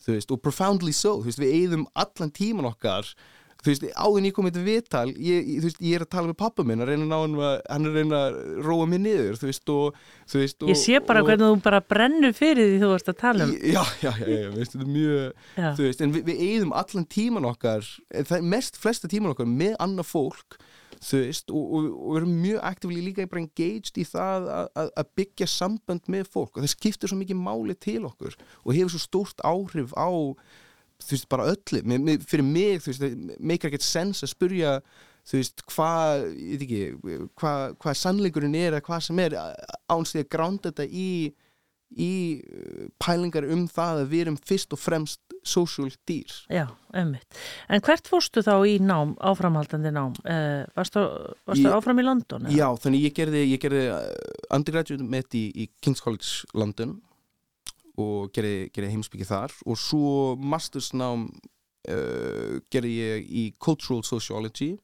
[0.00, 1.16] Þú veist og profoundly so.
[1.20, 3.14] Þú veist við eigðum allan tíman okkar
[3.60, 6.38] þú veist, áðin ég komið til viðtal ég, þú veist, ég er að tala með
[6.40, 9.02] pappa minn að reyna að ná hann að, hann er að reyna að róa mig
[9.04, 10.00] niður þú veist, og
[10.32, 13.12] þú veist og, Ég sé bara og, hvernig þú bara brennur fyrir því þú varst
[13.12, 15.22] að tala um Já, já, já, já, veist, þetta er mjög
[15.60, 15.68] Já.
[15.68, 19.76] þú veist, en við, við eigðum allan tíman okkar er mest flesta tíman okkar með
[19.82, 20.60] annað fólk
[21.00, 24.90] þú veist, og, og, við erum mjög aktífli líka bara engaged í það að, að,
[25.00, 28.92] að byggja sambönd með fólk og það skiptir svo mikið máli til okkur og hefur
[28.92, 30.08] svo stórt áhrif á
[31.04, 34.74] þú veist, bara öllu, mér, fyrir mig þú veist, meikar ekkert sens að spurja
[35.30, 39.36] þú veist, hvað ég veit ekki, hvað hva sannleikurinn er eða hvað sem er,
[39.92, 41.10] ánst því að gránda þetta í,
[41.90, 46.66] í uh, pælingar um það að við erum fyrst og fremst social dýr Já,
[47.00, 47.38] ummitt.
[47.72, 50.12] En hvert fórstu þá í nám, áframhaldandi nám?
[50.20, 51.04] Uh, varstu
[51.48, 52.44] varstu Ég- áfram í London?
[52.44, 52.56] eða?
[52.58, 54.02] Já, þannig ég gerði, ég gerði uh,
[54.52, 56.98] undergraduate met í, í King's College London
[58.00, 64.74] og gerði, gerði heimsbyggi þar og svo mastersnám uh, gerði ég í Cultural Sociology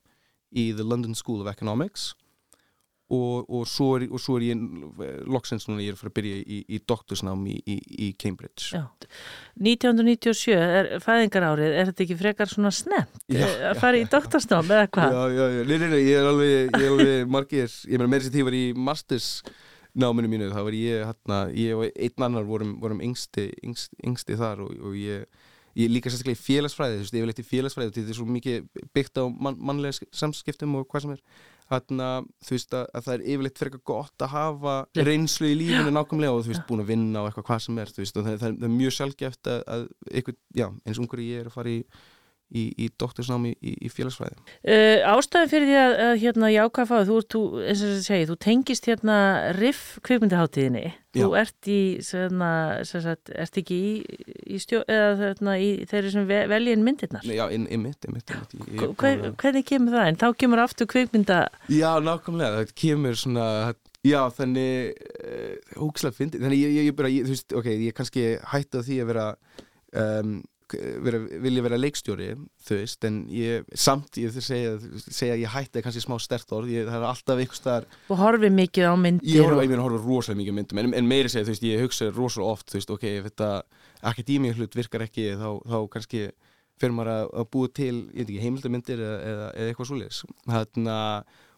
[0.57, 2.13] í The London School of Economics
[3.07, 4.63] og, og, svo, er, og svo er ég
[5.31, 8.73] loksins núna ég er að fara að byrja í, í doktorsnám í, í, í Cambridge
[8.75, 8.83] Já.
[9.63, 14.03] 1997 er fæðingarárið, er þetta ekki frekar svona snemt Já, eh, að já, fara í
[14.03, 14.09] já.
[14.17, 15.15] doktorsnám eða hvað?
[15.15, 18.11] Já, já, já, nei, nei, nei, ég er alveg, ég er alveg margir, ég meina
[18.17, 19.31] meira sér því ég var í masters
[19.97, 24.39] náminu mínu, það var ég hérna, ég og einn annar vorum, vorum yngsti, yngsti, yngsti
[24.39, 25.27] þar og, og ég,
[25.77, 29.21] ég líka sérstaklega í félagsfræði, þú veist, eitthvað í félagsfræði þetta er svo mikið byggt
[29.21, 31.23] á man, mannlega samskiptum og hvað sem er.
[31.67, 32.09] Hérna,
[32.47, 34.75] þú veist, að, að það er yfirleitt frekar gott að hafa
[35.09, 37.91] reynslu í lífinu nákvæmlega og þú veist, búin að vinna og eitthvað hvað sem er,
[37.91, 41.01] þú veist, og það, það, er, það er mjög sjálfgeft að, að eitthvað, já, eins
[41.03, 41.81] ungur ég er að fara í
[42.55, 47.09] í, í doktorsnámi í, í félagsfræði Uh, ástæðan fyrir því að, að hérna jákvæða fáið,
[47.11, 49.17] þú, þú, eins og þess að segja, þú tengist hérna
[49.57, 50.85] riff kvikmyndaháttíðinni.
[51.17, 52.51] Þú ert í, svona,
[52.85, 53.93] sem sagt, ert ekki í,
[54.53, 57.25] í stjó, eða þarna í þeirri sem ve, veljinn myndirnar.
[57.25, 57.47] Já,
[58.77, 60.11] ég- Hver, hvernig kemur það?
[60.13, 61.41] En þá kemur aftur kvikmynda,
[61.73, 63.47] Já, nákvæmlega, það kemur svona
[64.07, 67.97] Já, þannig uh, ógislega fyndi, þannig ég, ég, ég bara, ég, þú veist, ok, ég
[67.97, 69.25] kannski hætti á því að vera
[69.97, 70.37] um,
[71.07, 72.29] vera, vilja vera leikstjóri
[72.67, 74.75] þú veist, en ég samt ég segja,
[75.07, 78.57] segja ég hætti kannski smá stert orð, ég, það er alltaf einhvers staðar þú horfið
[78.57, 81.47] mikið á myndir og, ég meina horfa rosalega mikið á myndum en, en meiri segja,
[81.47, 83.51] þú veist, ég hugsa rosalega oft þú veist, ok, ef þetta
[84.11, 86.27] akademíu hlut virkar ekki þá, þá kannski
[86.81, 90.19] fyrir maður að, að búa til, ég veit ekki, heimildamindir eða, eða, eða eitthvað svoleiðis.
[90.45, 90.97] Þarna,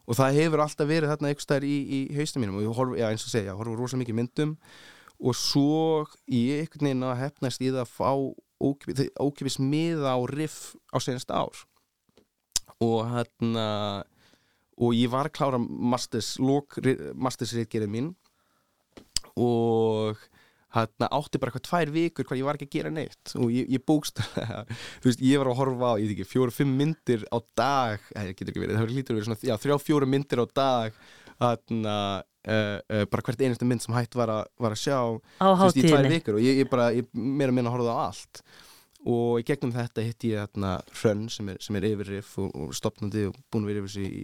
[0.05, 2.95] og það hefur alltaf verið þarna eitthvað stær í, í haustum mínum og ég horf,
[2.99, 4.55] já eins og segja, ég horf rosa mikið myndum
[5.19, 8.11] og svo ég einhvern veginn að hefnast í það að fá
[8.59, 11.65] ókipis, miða á riff á senast ár.
[12.79, 13.67] Og hérna
[14.79, 16.79] og ég var klára masters, lók,
[17.15, 18.11] masters reitgerið mín.
[19.39, 20.19] Og
[20.75, 23.33] hérna átti bara eitthvað tvær vikur hvað ég var ekki að gera neitt.
[23.39, 24.21] Og ég, ég bókst
[25.01, 28.05] þú veist, ég var að horfa á, ég veit ekki, fjóru, fimm myndir á dag,
[28.13, 31.01] það getur ekki verið, það lítur að vera svona, já, þrjá, fjóru myndir á dag
[31.39, 31.97] hérna
[32.47, 34.97] uh, uh, bara hvert einustu mynd sem hægt var, a, var að sjá
[35.39, 37.99] veist, í tvær vikur og ég, ég bara, ég meira að minna að horfa á
[38.07, 38.43] allt.
[39.09, 42.75] Og í gegnum þetta hitti ég hérna Hrönn sem er, sem er yfirrif og, og
[42.75, 44.17] stopnandi og búin að vera yfir sig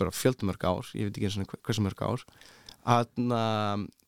[0.00, 2.22] bara fjöldumörg ár, ég veit ekki eins og hversu mörg ár.
[2.86, 3.42] Hanna,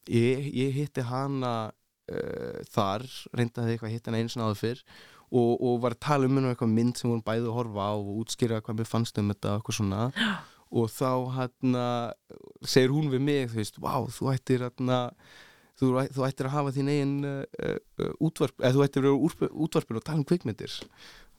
[0.08, 3.04] ég, ég hitti hana uh, þar,
[3.36, 4.86] reyndaði eitthvað að hitti hana eins og náðu fyrr
[5.32, 7.94] og, og var að tala um henni eitthvað mynd sem vorum bæði að horfa á
[7.96, 10.00] og útskýra hvað mér fannst um þetta og eitthvað svona
[10.72, 11.86] og þá hérna
[12.64, 15.00] segir hún við mig, þú veist, wow, þú ættir hérna
[15.80, 17.42] þú, þú ættir að hafa þín eigin uh,
[18.00, 20.78] uh, útvarp, eða þú ættir að vera úrp- útvarpin og tala um kvikmyndir.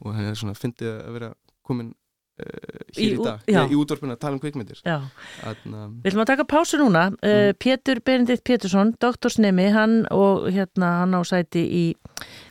[0.03, 1.31] Og er svona fyndið að vera
[1.65, 1.93] komin
[2.33, 3.59] hér Í í, dag, já.
[3.69, 4.79] í útvarpin að tala um kvikmyndir.
[4.85, 4.99] Já,
[5.43, 7.03] Þarna, við ætlum að taka pásu núna.
[7.21, 7.57] Uh, Mm.
[7.61, 11.83] Pétur Benedikt Pétursson, doktorsnemi hann og hérna hann á sæti í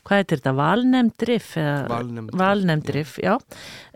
[0.04, 1.52] hvað heitir þetta, valnemdrif
[2.38, 3.38] valnemdrif, já,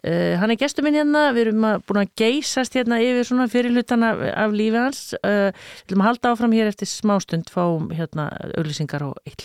[0.06, 3.48] Uh, hann er gestur minn hérna, við erum að, búin að geysast hérna yfir svona
[3.50, 5.00] fyrirlutana af lífi hans.
[5.18, 9.42] Uh, við ætlum að halda áfram hér eftir smástund fáum hérna auglýsingar og eitt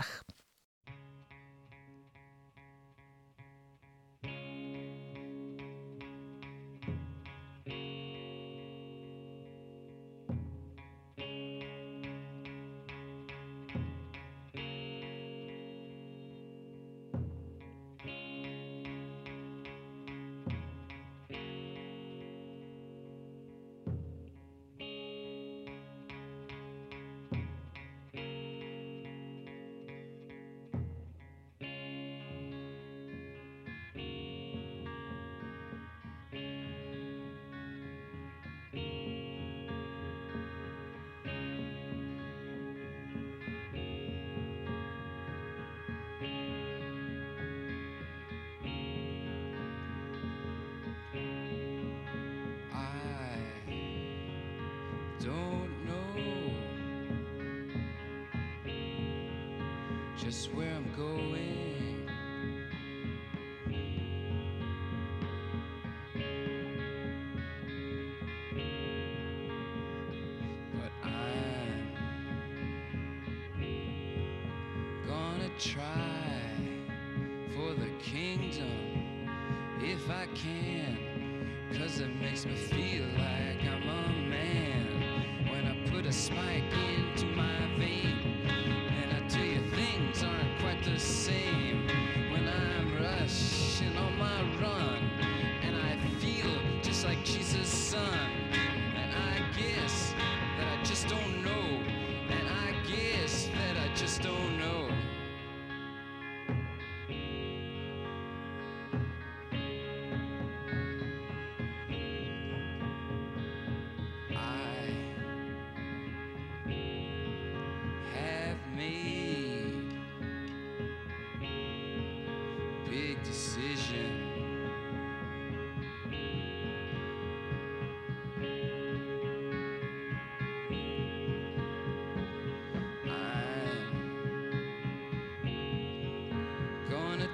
[60.31, 62.07] just where I'm going.
[70.73, 71.91] But I'm
[75.05, 75.83] gonna try
[77.53, 79.27] for the kingdom
[79.83, 80.97] if I can.
[81.77, 86.63] Cause it makes me feel like I'm a man when I put a spike
[86.95, 88.10] into my vein.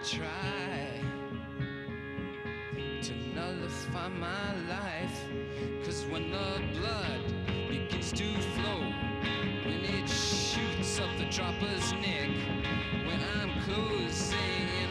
[0.04, 1.02] Try
[3.02, 5.22] to nullify my life.
[5.84, 7.22] Cause when the blood
[7.70, 8.94] begins to flow,
[9.66, 12.30] when it shoots up the dropper's neck,
[13.06, 14.87] when I'm closing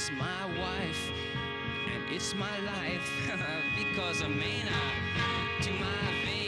[0.00, 1.12] it's my wife
[1.92, 3.10] and it's my life.
[3.76, 4.80] Because a mana
[5.60, 6.39] to my vein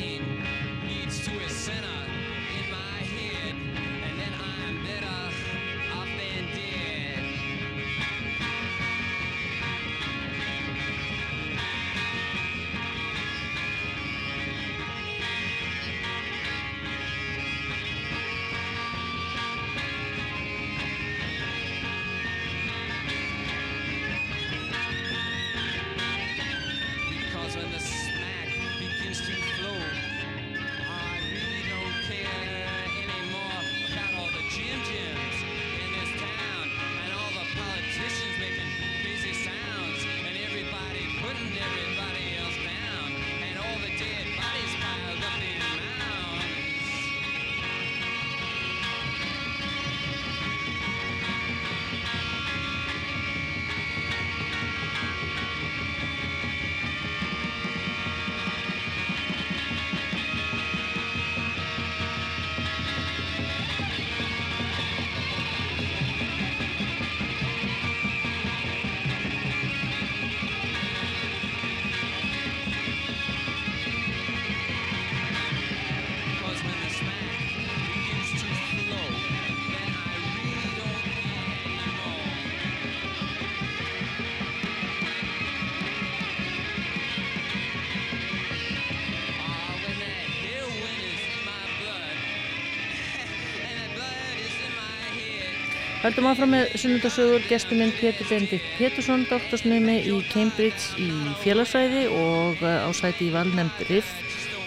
[96.12, 96.22] head.
[96.22, 101.08] Höldum áfram með sunnudasögur gestur minn Pétur Benedikt Pétursson, doktorsnemi í Cambridge í
[101.40, 104.10] félagsræði og uh, á sæti í valnemnd RIF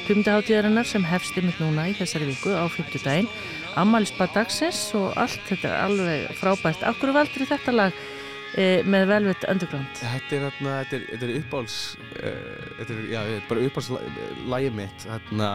[0.07, 3.29] kumdaháttíðarinnar sem hefst yfir núna í þessari viku á 50 daginn
[3.77, 6.81] Ammælisbað dagsins og allt þetta er alveg frábært.
[6.87, 7.93] Akkur valdur þetta lag
[8.55, 9.99] eh, með Velvet Underground?
[9.99, 11.77] Þetta er, þarna, þetta er, þetta er uppáhalds
[12.23, 13.21] uh, þetta er, já,
[13.51, 15.53] bara uppáhaldslægið mitt þarna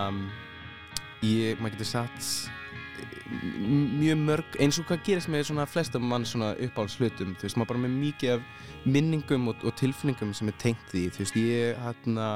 [1.25, 2.60] ég, maður getur satt
[4.01, 7.73] mjög mörg, eins og hvað gerist með svona flestum mann svona uppáhaldshlutum þú veist, maður
[7.73, 11.83] bara með mikið af minningum og, og tilfinningum sem er tengt því þú veist, ég
[11.85, 12.29] hérna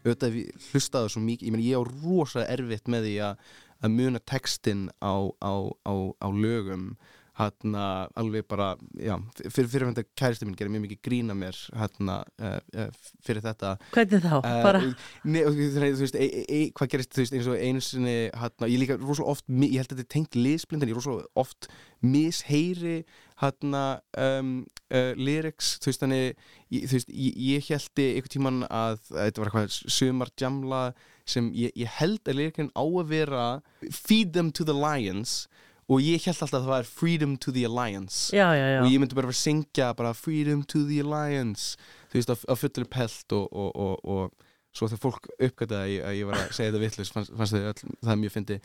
[0.00, 4.20] auðvitað hef hlustaði svo mikið, ég meni ég á rosa erfitt með því að muna
[4.28, 5.52] textin á, á,
[5.88, 6.94] á, á lögum
[7.38, 7.84] hérna
[8.18, 9.14] alveg bara, já,
[9.46, 12.90] fyrir, fyrir þetta kæristu minn gerir mjög mikið grína mér hérna uh, uh,
[13.24, 14.34] fyrir þetta Hvernig þá?
[14.38, 14.82] Eh, Bara,
[15.24, 18.70] Nei, þú veist, e, e, e, hvað gerist, þú veist, eins og einu sinni, hérna,
[18.70, 21.70] ég líka rosalega oft, ég held að þetta er tengt liðsblind, en ég rosalega oft
[22.04, 22.96] misheyri,
[23.40, 23.84] hérna,
[24.20, 24.52] um,
[24.90, 29.22] uh, lyrics, þú veist, þannig, ég, þú veist, ég, ég held einhvern tíman að, að
[29.22, 30.84] þetta var eitthvað sumar jamla
[31.30, 33.44] sem ég, ég held að lyrikinn á að vera
[33.86, 35.44] feed them to the lions
[35.90, 38.78] og ég held alltaf að það var freedom to the alliance já, já, já.
[38.84, 41.74] og ég myndi bara að syngja bara freedom to the alliance
[42.12, 46.06] þú veist, á, á fullir pelt og, og, og, og svo þegar fólk uppgætaði að,
[46.06, 48.60] að ég var að segja þetta vittlust fannst, fannst þau öll, það mjög fyndi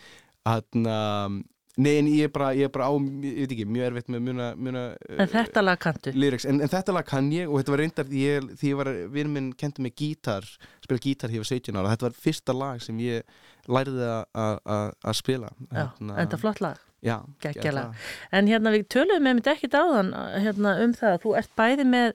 [0.45, 1.43] hann
[1.75, 4.21] nei en ég er bara, ég er bara á ég veit ekki, mjög erfitt með
[4.29, 6.13] muna, muna En þetta lag kanntu?
[6.15, 8.79] lyrics, en, en þetta lag kann ég og þetta var reyndar því ég, því ég
[8.79, 10.47] var, við minn kendi mig gítar,
[10.85, 13.27] spila gítar hér var 17 ára, þetta var fyrsta lag sem ég
[13.67, 16.79] lærði að- spila Já, þetta er flott lag.
[17.05, 18.05] Já, geggjalag.
[18.35, 21.15] En hérna við töluðum með mitt ekkit áðan hérna, um það.
[21.15, 22.07] Að þú ert bæði með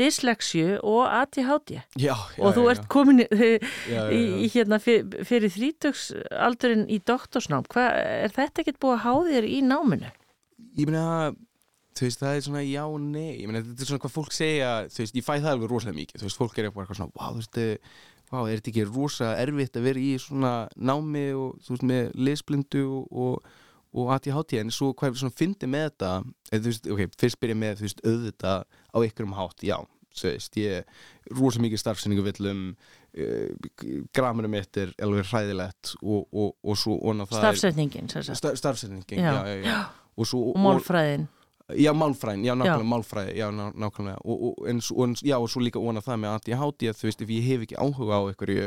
[0.00, 7.66] dyslexju og ADHD já, já, og þú ert komin í, hérna fyrir, þrítöksaldurinn í doktorsnám.
[7.72, 7.96] Hvað,
[8.28, 10.12] er þetta ekkit búið að há þér í náminu?
[10.78, 11.34] ég meina
[11.94, 13.34] þú veist, það er svona já og nei.
[13.38, 15.98] Ég meina, þetta er svona hvað fólk segja þú veist, ég fæ það alveg rosalega
[16.00, 16.20] mikið.
[16.20, 19.34] Þú veist, fólk er eitthvað svona, wow, þú veist, eh, vá, er þetta ekki rosa
[19.42, 23.60] erfitt að vera í svona námi og þú veist, með lesblindu og, og,
[23.94, 26.12] og ADHD en svo hvað svona fyndi með þetta
[26.50, 29.76] þú veist, ok, fyrst byrja með, veist, auðvitað á ykkurum hátt, já
[30.22, 36.52] veist, ég er rosa mikið starfsendingu villum uh, gramurum mitt er alveg hræðilegt og, og,
[36.62, 38.42] og svo onna það Stafsetningin, sem er sagt.
[38.42, 39.32] sta, starfsendingin, Já.
[39.32, 39.78] já, já, já
[40.14, 41.24] og, svo, Og málfræðin.
[41.80, 42.88] Já, málfræðin, já, nákvæmlega Já.
[42.92, 46.34] málfræði, já, ná, nákvæmlega og, og, en, en, já, og svo líka óna það með
[46.36, 48.66] ADHD að þú veist, ef ég hef ekki áhuga á einhverju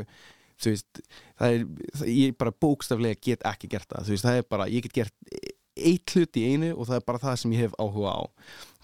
[0.61, 1.03] þú veist,
[1.37, 1.67] það er
[1.99, 4.07] það, ég bara bókstaflega get ekki gert það.
[4.07, 5.15] Þú veist, það er bara, ég get gert
[5.77, 8.21] eitt hlut í einu og það er bara það sem ég hef áhuga á.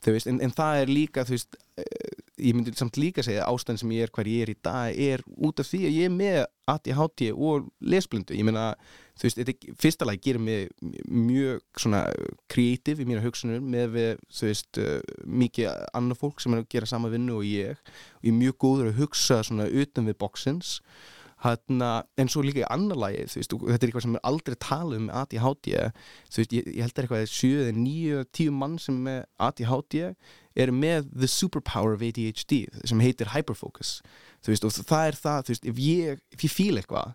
[0.03, 3.45] Þú veist, en, en það er líka þú veist, eh, ég myndi samt líka segja
[3.45, 5.95] að ástæðan sem ég er hver ég er í dag er út af því að
[5.95, 6.39] ég er með
[6.73, 8.65] ADHD og lesblindu, ég meina
[9.13, 10.69] þú veist, þetta fyrsta lagi gerir mig
[11.07, 12.03] mjög svona
[12.51, 14.93] kreatív í mína hugsunum með við, þú veist uh,
[15.23, 17.79] mikið annað fólk sem er að gera sama vinnu og ég.
[18.19, 20.79] Og ég er mjög góður að hugsa svona utan við boxins
[21.43, 25.01] Hanna, en svo líka í annar lagi veist, þetta er eitthvað sem er aldrei talað
[25.01, 29.19] um ADHD veist, ég, ég held að eitthvað 7, 9, 10 mann sem er með
[29.47, 29.97] ADHD
[30.63, 33.97] eru með the superpower of ADHD sem heitir hyperfocus.
[34.45, 37.13] Veist, og það er það, ef ég, ég fíl eitthvað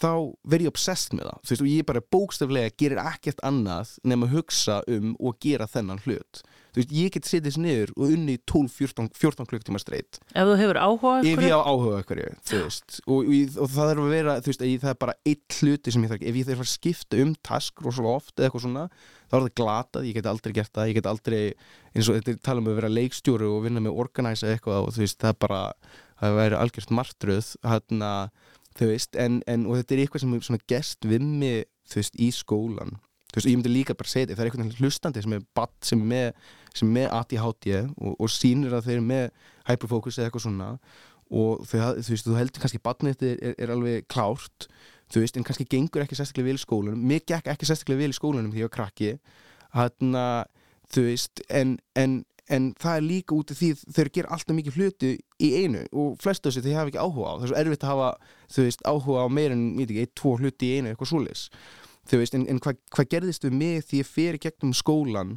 [0.00, 0.10] þá
[0.44, 1.40] verð ég obsessed með það.
[1.40, 5.68] Þú veist, og ég bara bókstaflega gerir ekkert annað nema að hugsa um og gera
[5.70, 6.42] þennan hlut.
[6.76, 10.56] Þú veist, ég get setið sér niður og unni 12-14 14 klukktíma streitt Ef þú
[10.60, 12.02] hefur áhuga ef ég á áhuga
[12.66, 15.56] veist, og, og, og það er að vera þú veist, að það er bara eitt
[15.56, 18.64] hluti sem ég þarf ef ég þarf að skipta um task rosalega oft eða eitthvað
[18.66, 18.84] svona,
[19.24, 21.40] þá er það glatað ég get aldrei gert það, ég get aldrei
[21.96, 24.92] eins og þetta er tala um að vera leikstjóri og vinna með organisa eitthvað og
[24.98, 25.62] þú veist, það bara
[26.20, 26.36] það
[28.76, 32.18] þú veist, en, en þetta er eitthvað sem er svona gest við mig þú veist,
[32.20, 34.84] í skólan þú veist, og ég myndi líka bara segja þetta, það er einhvern veginn
[34.84, 36.46] hlustandi sem er badd sem er með,
[36.96, 39.26] með ADHD og, og sýnir að þeir eru með
[39.66, 40.68] hyperfocus eða eitthvað svona.
[41.26, 44.68] Og þau, þú veist, þú heldur kannski badnið er, er, er alveg klárt
[45.12, 47.02] þú veist, en kannski gengur ekki sérstaklega vel í skólanum.
[47.10, 49.12] Mér gekk ekki sérstaklega vel í skólanum því ég var krakki.
[49.76, 50.16] Hann
[50.94, 52.20] þú veist, en, en,
[52.52, 56.14] en það er líka út af því þeir gera alltaf mikið hluti í einu og
[56.22, 57.34] flestu þessi þeir hafa ekki áhuga á.
[57.34, 58.10] Það er svo erfitt að hafa,
[58.54, 61.10] þú veist, áhuga á meir en, ég veit ekki, eitt, tvo hluti í einu, eitthvað
[61.12, 61.44] svoleiðis.
[62.06, 65.36] Þú veist, en, en hvað hva gerðist við mig því ég fer í gegnum skólan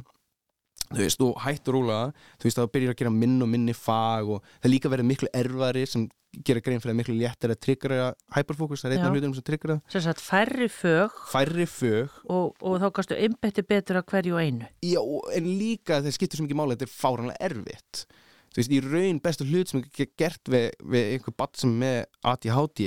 [0.90, 1.98] þú veist, og hætt og róla
[2.40, 5.30] þú veist, þá byrjar að gera minn og minni fag og það líka verið miklu
[5.40, 6.08] erfari sem
[6.46, 9.46] gera grein fyrir að miklu léttir að tryggra hyperfókus, það er einn af hlutum sem
[9.46, 11.14] tryggra sagt færri fög.
[11.32, 14.68] Færri fög, og, og þá kannstu einbetti betur að hverju einu.
[14.86, 15.00] já,
[15.36, 18.04] en líka það skiptir svo mikið máli, þetta er fáranlega erfitt.
[18.50, 21.98] Þú veist, í raun bestu hlut sem er gert við, við einhver badd sem með
[22.26, 22.86] ADHD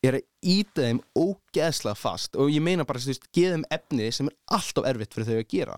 [0.00, 2.38] er að íta þeim ógeðslega fast.
[2.40, 5.42] Og ég meina bara, þú veist, geða þeim efni sem er alltaf erfitt fyrir þau
[5.42, 5.76] að gera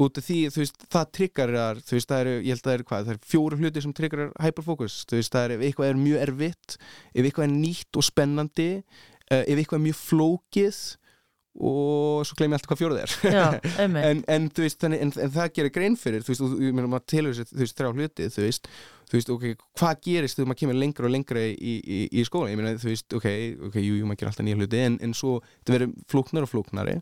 [0.00, 2.76] út af því, þú veist, það triggerar þú veist, það eru, ég held að það
[2.76, 5.90] eru hvað, það eru fjóru hluti sem triggerar hyperfocus, þú veist, það er ef eitthvað
[5.90, 6.78] er mjög erfitt,
[7.12, 10.80] ef eitthvað er nýtt og spennandi, uh, ef eitthvað er mjög flókið
[11.60, 13.14] og svo gleymi ég alltaf hvað fjóruð er.
[13.34, 13.46] Já,
[13.82, 16.76] en, en, þú veist, þannig, en, en það gerir grein fyrir þú veist, og ég
[16.76, 18.68] meina maður telur þessi, þú veist, þrjá hluti þú veist,
[19.10, 22.52] þú veist, ok, hvað gerist þegar maður kemur lengra og lengra í, í, í skóla
[22.52, 23.26] ég meina, þú veist, ok,
[23.68, 26.52] ok, jú, jú, maður gerir alltaf nýja hluti en, en svo, þetta verður flóknar og
[26.52, 26.96] flóknari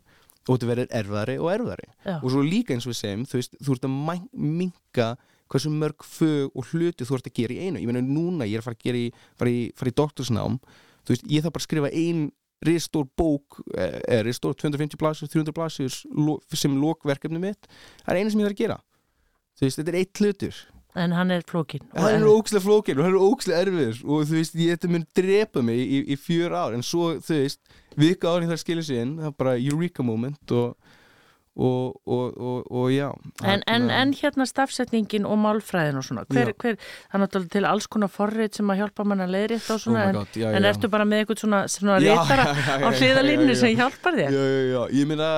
[0.49, 1.89] og þetta verður erfðari og erfðari.
[2.05, 2.15] Já.
[2.17, 5.09] og svo líka eins og við segjum, þú veist, þú ert að minka
[5.49, 8.57] hversu mörg fög og hluti þú ert að gera í einu, ég meina núna ég
[8.57, 9.07] er að fara að gera í,
[9.39, 10.59] fara í, fara í doktorsnám.
[11.05, 12.25] Þú veist, ég þarf bara að skrifa ein
[12.65, 17.69] ristór bók, eða ristór 250 blasjur, 300 blasjur sem lokverkefni mitt,
[18.03, 18.79] það er einu sem ég þarf að gera.
[19.59, 20.59] Þú veist, þetta er eitt hlutur
[20.97, 21.83] En hann er flókin.
[21.93, 24.89] Hann en- er ókslega flókin og hann er ókslega erfiður og þú veist, ég, þetta
[24.89, 27.59] mun drepa mig í, í fjör ár, en svo, þú veist
[27.95, 30.75] vika árin þar skilur sig inn, það er bara eureka moment og
[31.59, 33.09] og, og, og, og já
[33.43, 36.55] En, en, Þarna- en hérna stafsetningin og málfræðin og svona, hver, Já.
[36.61, 36.77] hver,
[37.11, 39.83] það er náttúrulega til alls konar forrið sem að hjálpa mann að leiðrétta og Oh
[39.83, 40.69] svona, my en, God, já, en já.
[40.71, 42.45] ertu bara með eitthvað svona, svona Já, já, já,
[42.79, 43.59] á já, hliðalínu já, já.
[43.59, 44.31] sem hjálpar þér?
[44.31, 45.29] Já, já, já, ég meina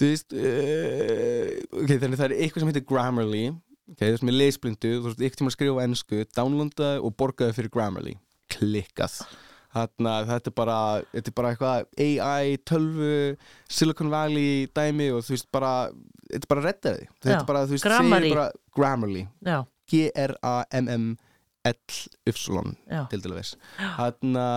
[0.00, 3.44] þú veist uh, ok, þannig það er eitthvað sem heitir Grammarly
[3.90, 7.56] ok, það sem er leisblindu, þú veist, eitthvað tíma að skrifa ennsku, downloada og borgaði
[7.58, 8.14] fyrir Grammarly.
[8.50, 9.14] Klikkað.
[9.70, 10.78] Þarna, þetta er bara,
[11.12, 13.12] þetta er bara eitthvað AI, tölvu,
[13.70, 15.74] Silicon Valley dæmi og þú veist bara
[16.26, 18.30] þetta er bara reddaði, þetta er bara, þú veist, Grammarly.
[18.30, 19.22] segir bara Grammarly.
[19.90, 21.16] G-R-A-M-M-L-Y
[23.10, 23.50] til dæmis.
[23.78, 24.48] Þarna,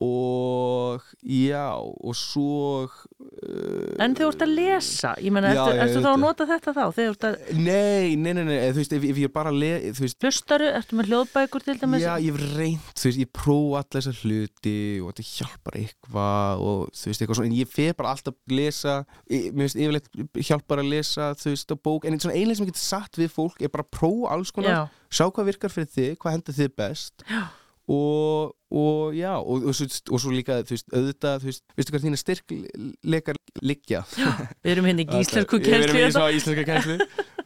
[0.00, 2.88] og já og svo
[3.38, 6.82] En þegar þú ert að lesa, ég menna, ertu, þá að nota þetta þá?
[6.88, 10.70] Að nei, nei, nei, nei, þú veist, ef, ef ég bara le, þú veist, hlustaru,
[10.78, 12.02] ertu með hljóðbækur til dæmis?
[12.02, 14.74] Já, ég hef reynt, þú veist, ég prófa alla þessar hluti
[15.04, 18.56] og þetta hjálpar eitthvað og þú veist, eitthvað svona, en ég fer bara alltaf að
[18.58, 18.98] lesa,
[19.30, 22.66] ég, mér finnst yfirleitt hjálpar að lesa, þú veist, á bók, en svona einlega sem
[22.66, 25.74] ég get satt við fólk er bara að prófa alls konar, Já, sjá hvað virkar
[25.74, 27.42] fyrir þig, hvað hendur þið best Já.
[27.86, 29.72] og, og já, og, og,
[30.12, 34.04] og svo líka, þú veist, auðvitað, þú veist, veistu hvað þína styrkleikar liggja?
[34.62, 36.98] við erum hérna í íslensku Ég verðum kenslu í svo íslenska kenslu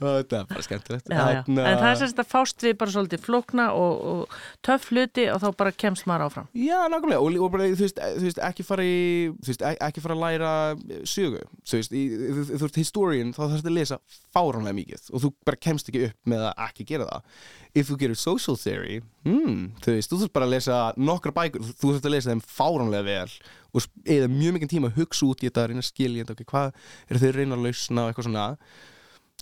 [0.03, 1.41] og þetta er bara skemmtilegt Já, já.
[1.47, 5.41] En það er sérst að fást við bara svolítið flókna og, og töff hluti og
[5.43, 6.49] þá bara kemst maður áfram.
[6.59, 8.99] Já, nákvæmlega, og, bara, þú veist, þú veist, ekki fara í,
[9.39, 12.81] þú veist, e- ekki fara að læra eh, sögu, þú veist, í, þú, þú ert
[12.83, 14.01] historian, þá þarfst að lesa
[14.35, 17.37] fáránlega mikið og þú bara kemst ekki upp með að ekki gera það.
[17.73, 20.81] Ef þú gerir social theory, hmm, þú veist, þú þarfst bara að lesa
[21.13, 23.37] nokkra bækur, þú þarfst að lesa þeim fáránlega vel
[23.73, 23.87] og
[24.17, 26.75] eða mjög mikið tíma að hugsa út í þetta, reyna að skilja þetta, ok, hvað
[27.09, 28.47] er þau reyna að lausna og eitthvað svona.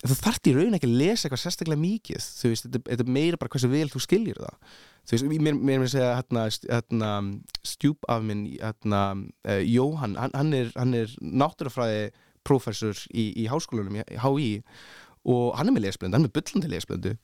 [0.00, 3.16] Þú þarft í raun ekki að lesa eitthvað sérstaklega mikið, þú veist, þetta, þetta er
[3.16, 4.54] meira bara hversu vel þú skiljir það
[5.10, 7.10] þú veist, mér, mér er að segja hérna, hérna
[7.66, 9.02] stjúp af minn hérna,
[9.48, 12.10] uh, Jóhann, hann, hann er, er náttúrufræði
[12.46, 14.50] prófessor í, í háskólanum í HÍ
[15.28, 17.14] og hann er með lesblöndu, hann er með byllandi lesblöndu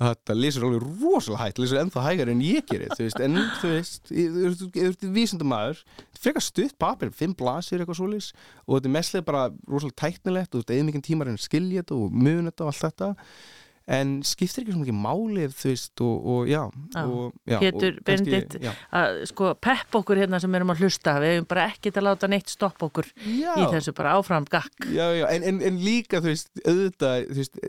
[0.00, 3.72] þetta lesur alveg rosalega hægt lesur ennþá hægar en ég gerir þú veist, en þú
[3.74, 5.82] veist, þú veist, þú ert vísindamæður
[6.20, 8.32] frekar stutt papir, fimm blasir eitthvað svoleiðis
[8.66, 12.12] og þetta er mestlega bara rosalega tæknilegt og þetta er mikið tímar en þetta og
[12.12, 13.10] muna þetta og allt þetta
[13.90, 16.60] en skiptir ekki svo mikið máli ef þú veist og, og já,
[17.02, 17.98] og, já Pétur
[18.62, 18.72] já.
[18.94, 22.30] Að sko pepp okkur hérna sem erum að hlusta, við hefum bara ekkert að láta
[22.30, 23.52] neitt stoppa okkur Já.
[23.58, 24.88] í þessu bara áfram gakk.
[24.94, 27.60] Já, já, en, en, en líka, þú veist, auðvitað, þú veist,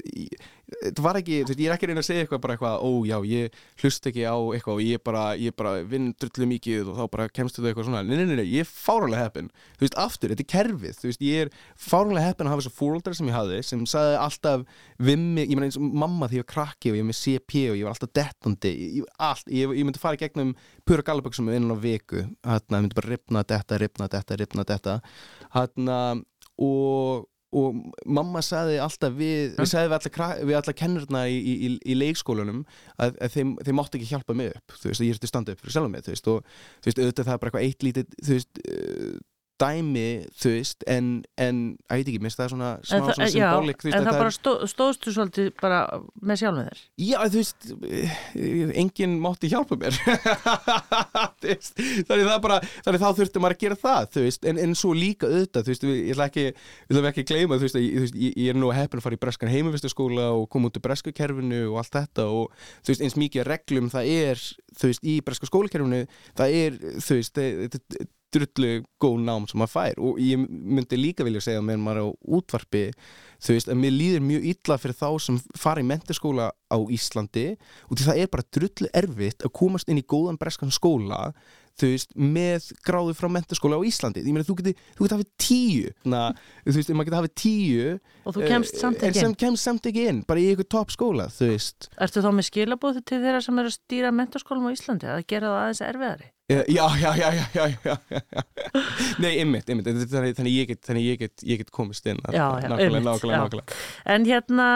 [0.81, 2.89] þetta var ekki, þú veist, ég er ekki reyna að segja eitthvað bara eitthvað, ó,
[3.09, 7.01] já, ég hlust ekki á eitthvað og ég bara, ég bara vinn drullu mikið og
[7.01, 9.87] þá bara kemst þetta eitthvað svona, nei, nei, nei, nei, ég er fáránlega heppin, þú
[9.87, 11.53] veist, aftur, þetta er kerfið, þú veist, ég er
[11.89, 14.65] fáránlega heppin að hafa þessa fóreldrar sem ég hafði, sem sagði alltaf
[15.01, 17.19] við mig, ég meina eins og mamma því ég var krakki og ég var með
[17.21, 20.53] CP og ég var alltaf dettandi, ég, allt, ég, ég myndi fara í gegnum
[20.87, 24.99] pura gallaböksum innan á viku, hérna, ég myndi bara ripna detta, ripna detta, ripna detta,
[25.55, 25.99] hérna,
[26.61, 31.71] og og mamma sagði alltaf við við sagði við við alla kennurna í, í, í,
[31.83, 32.61] í leikskólanum
[32.95, 35.63] að, að þeim, þeim mátti ekki hjálpa mig upp þú veist, ég ertu standa upp
[35.63, 36.45] fyrir sjálf mig þú veist, og
[36.79, 38.61] þú veist, auðvitað það er bara eitthvað eitt lítið þú veist,
[39.61, 40.05] dæmi
[40.41, 43.29] þú veist, en, en að ég veit ekki, minnst það er svona smá það, svona
[43.35, 45.79] symbolik en það að bara stó, stóðstu svolítið bara
[46.21, 46.81] með sjálfum þér.
[47.05, 48.15] Já, þú veist, eh,
[48.81, 49.97] enginn mátti hjálpa mér
[51.41, 55.29] þannig það bara þannig þá þurfti maður að gera það veist, en, en svo líka
[55.29, 57.85] auðvitað, þú veist, við- ég ætla ekki við ætlum ekki að gleyma, þú veist, að
[57.85, 60.83] ég, ég, ég er nú heppin að fara í breskan heimavistaskóla og koma út í
[60.85, 64.41] bresku kerfinu og allt þetta og þú veist, eins mikið reglum það er
[64.81, 66.03] þú veist, í breska skólakerfinu
[66.39, 68.71] það er, þú veist, þetta er drullu
[69.01, 72.09] góð nám sem maður fær og ég myndi líka vilja segja meðan maður er á
[72.37, 72.83] útvarpi
[73.41, 77.47] þú veist, að mér líður mjög illa fyrir þá sem fara í mentaskóla á Íslandi
[77.89, 81.31] og því það er bara drullu erfitt að komast inn í góðan breskan skóla
[81.79, 85.29] þú veist, með gráðu frá mentaskóla á Íslandi, ég meina þú geti, þú geti hafið
[85.41, 86.23] tíu, na,
[86.67, 87.85] þú veist, maður geti hafið tíu
[88.27, 89.37] Og þú kemst eh, samt en ekki sem inn.
[89.39, 93.05] kemst samt ekki inn, bara í ykkur topp skóla þú veist, Ertu þá með skilabóðu
[93.07, 96.29] til þeirra sem eru að stýra mentaskólum á Íslandi að gera það aðeins erfiðari?
[96.51, 97.95] Eh, Já, já, já, já, já, já.
[99.23, 102.33] Nei, ymmit, ymmit, þannig, þannig ég get, þannig ég get, ég get komist inn Já,
[102.59, 103.77] já, nákvæmlega, nákvæmlega, nákvæmlega.
[104.15, 104.67] En hérna,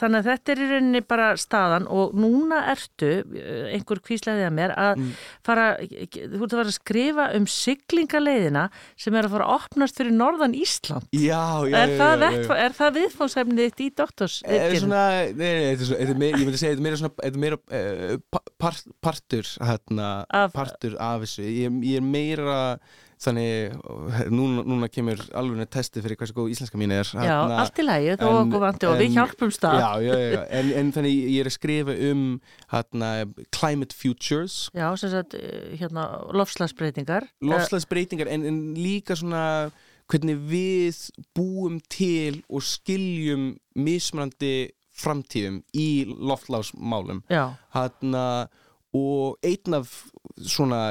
[0.00, 4.54] þannig að þetta er í rauninni bara staðan og núna ertu, eh, einhver kvíslaði að
[4.58, 5.10] mér, að Mm.
[5.46, 8.64] fara, þú ert að fara að skrifa um siglingaleiðina
[8.98, 11.06] sem er að fara að opnast fyrir norðan Ísland.
[11.14, 14.80] Já, já, Er já, já, já, er það viðfónsefnið þitt í Er doktorsritgerðinu?
[14.82, 15.04] svona,
[15.38, 17.42] nei, nei, þetta er, þetta meira, ég myndi segja, þetta er meira svona, þetta er
[17.44, 17.58] meira
[18.34, 20.08] pa- part, partur, hérna,
[20.52, 21.44] partur af þessu.
[21.46, 22.56] Ég, ég er meira,
[23.18, 23.74] þannig,
[24.30, 27.08] núna, núna kemur alveg testi fyrir hversu góð íslenska mín er.
[27.08, 29.80] Já, hérna, allt í lægi, þó okkur vanti og við hjálpum stað.
[29.82, 30.40] Já, já, já.
[30.60, 32.24] En, en þannig ég er að skrifa um,
[32.74, 33.10] hérna,
[33.54, 37.26] climate futures, Já, sem sagt, eh, hérna, lofslagsbreytingar.
[37.42, 39.44] lofslagsbreytingar, en, en líka svona,
[40.08, 41.02] hvernig við
[41.36, 48.48] búum til og skiljum mismunandi framtíðum í loftlagsmálum Já, Hanna,
[48.96, 49.90] og einn af
[50.36, 50.82] svona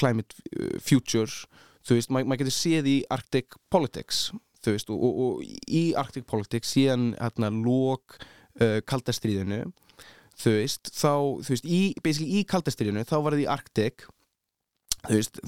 [0.00, 1.44] climate uh, futures
[1.86, 5.84] þú veist, ma- maður getur séð í Arctic Politics þú veist, og, og, og í
[5.98, 8.18] Arctic Politics síðan hérna lók
[8.60, 9.64] uh, kaldastriðinu
[10.40, 11.12] þú veist, þá,
[11.44, 14.06] þú veist, í, basically í kaldastriðinu, þá var það í Arctic
[15.00, 15.38] þú veist,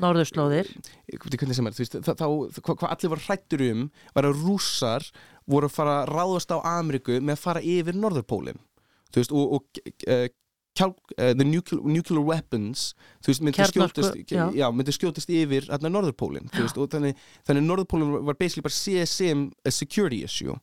[0.00, 0.68] norðurslóðir.
[2.04, 2.26] þá
[2.60, 3.86] hvað, allir var hrættur um
[4.16, 5.06] var að rússar
[5.48, 8.60] voru að fara að ráðast á Ameríku með að fara yfir Norðurpólinn
[9.16, 9.80] veist, og, og
[10.78, 12.92] kjál, uh, the nuclear, nuclear weapons
[13.24, 14.14] þú veist, myndi skjótast
[14.96, 16.46] skjótast yfir hérna Norðurpólinn
[16.94, 17.18] þannig,
[17.48, 20.54] þannig Norðurpólinn var basically bara séð sem a security issue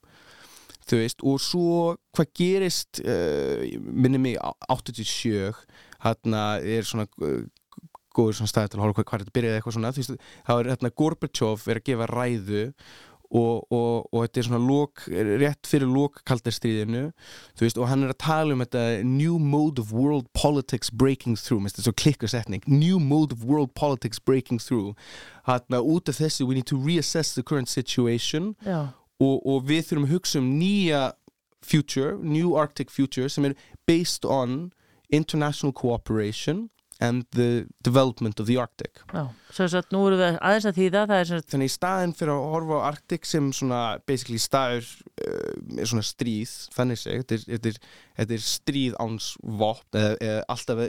[0.87, 5.51] þú veist, og svo hvað gerist uh, minni mig á- 87
[6.05, 7.43] hérna er svona uh,
[8.17, 10.15] góður svona staði til að horfa hvað, hvað þetta byrjaði eitthvað svona, veist,
[10.47, 12.63] þá er hérna Gorbachev er að gefa ræðu
[13.31, 15.03] og, og, og þetta er svona lok,
[15.41, 17.03] rétt fyrir lok kaldarstríðinu
[17.57, 21.35] þú veist, og hann er að tala um þetta new mode of world politics breaking
[21.39, 24.95] through, þetta er svo klikku setning new mode of world politics breaking through.
[25.47, 28.55] Hérna út af þessu we need to reassess the current situation
[29.19, 31.03] og, og við þurfum að hugsa um nýja
[31.61, 33.53] future, new arctic future sem er
[33.87, 34.71] based on
[35.09, 36.69] international cooperation
[36.99, 39.03] and the development of the arctic.
[39.13, 39.27] Já
[39.57, 42.47] svo að nú erum við aðeins að þýða sem sagt, þannig í staðin fyrir að
[42.53, 44.89] horfa á Arctic sem svona basically staður
[45.23, 47.77] uh, svona stríð, þannig seg þetta er,
[48.17, 50.83] er, er stríð áns vopn eða, eða alltaf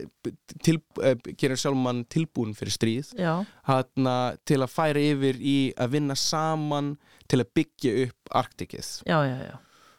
[0.66, 3.14] til, uh, gera sjálf mann tilbúin fyrir stríð.
[3.18, 3.32] Já,
[3.68, 6.96] hana, til að færa yfir í að vinna saman
[7.28, 9.56] til að byggja upp Arktikið já, já, já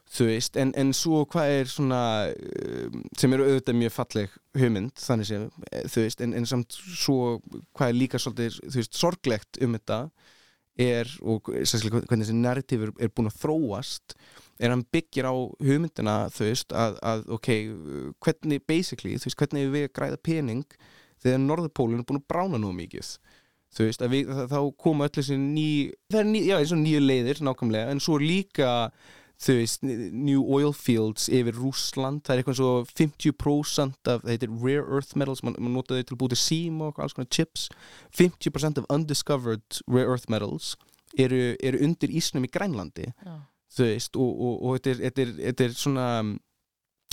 [0.10, 2.01] þú veist, en, en svo hvað er svona
[2.34, 6.78] um, sem eru auðvitað mjög falleg hugmynd, þannig sem eh, þú veist, en, en samt
[6.80, 7.38] svo
[7.78, 9.99] hvað er líka svolítið, þú veist, sorglegt um þetta
[10.80, 14.16] er, og sérstaklega hvernig þessi narratíf er, búin að þróast
[14.60, 17.51] er hann byggir á hugmyndina þú veist, að, að ok
[18.24, 20.80] hvernig, basically, þú veist, hvernig er við græða pening
[21.20, 23.14] þegar Norðurpólun er búin að brána nú mikið
[23.76, 25.70] þú veist, að við, þá koma öll þessi ný,
[26.10, 28.72] það er ný, já, eins og nýju leiðir nákvæmlega, en svo líka
[29.40, 34.52] þú veist, new oil fields yfir Rússland, það er eitthvað svo 50% af, það heitir
[34.60, 37.70] rare earth metals man, man notaði til að búti sím og alls konar chips
[38.20, 40.74] 50% of undiscovered rare earth metals
[41.18, 43.38] eru, eru undir ísnum í Grænlandi Já.
[43.78, 46.08] þú veist, og, og, og þetta, er, þetta, er, þetta er svona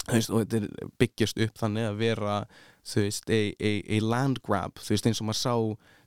[0.03, 2.41] þú veist, og þetta er byggjast upp þannig að vera
[2.87, 5.55] þú veist, a, a, a land grab þú veist, eins og maður sá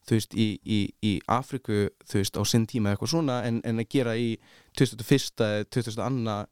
[0.08, 3.84] þú veist, í, í, í Afriku þú veist, á sinn tíma eitthvað svona en, en
[3.84, 4.32] að gera í
[4.80, 5.68] 2001.
[5.74, 6.48] 2002.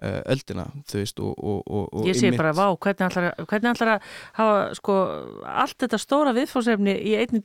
[0.00, 3.42] Uh, öldina, þú veist, og, og, og, og Ég sé bara, vá, hvernig ætlar, að-
[3.50, 4.06] hvernig ætlar að
[4.38, 4.94] hafa sko
[5.44, 7.42] allt þetta stóra viðfórsefni í einni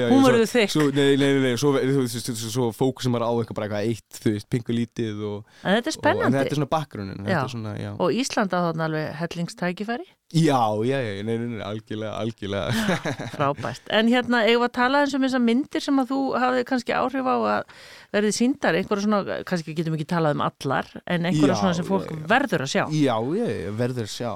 [0.00, 1.74] já, hún verður Svo, nei, nei, nei, svo,
[2.08, 5.76] svo, svo fókusum maður á eitthvað bara eitthvað eitt, þú veist, pingu lítið og, en
[5.76, 8.88] þetta er og en spennandi þetta er svona bakgrunin er svona, og Ísland á þarna
[8.88, 12.86] alveg hellingstækifæri já, já, já, nei, nei, nei, algjörlega, algjörlega.
[13.36, 16.64] Frábært, en hérna eigum við að tala eins um þessar myndir sem að þú hafði
[16.70, 17.76] kannski áhrif á að
[18.16, 21.86] verði síndar, einhverja svona kannski getum ekki talað um allar en einhverja Já, svona sem
[21.86, 22.82] fólk já, verður að sjá.
[22.90, 23.46] Já, já,
[23.78, 24.32] verður að sjá.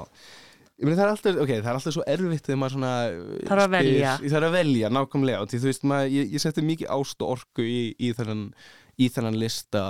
[0.80, 3.32] Ég meni, það, er alltaf, okay, það er alltaf svo erfitt þegar maður svona uh,
[3.50, 4.12] Þarf að velja.
[4.22, 7.24] Það er að velja, nákvæmlega og því, þú veist, maður, ég, ég setti mikið ást
[7.26, 8.46] og orku í, í, þennan,
[8.96, 9.82] í þennan lista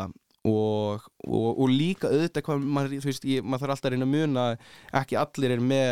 [0.49, 4.09] og, og, og líka auðvitað hvað maður, þú veist, ég, maður þarf alltaf að reyna
[4.09, 4.45] að muna
[5.03, 5.91] ekki allir er með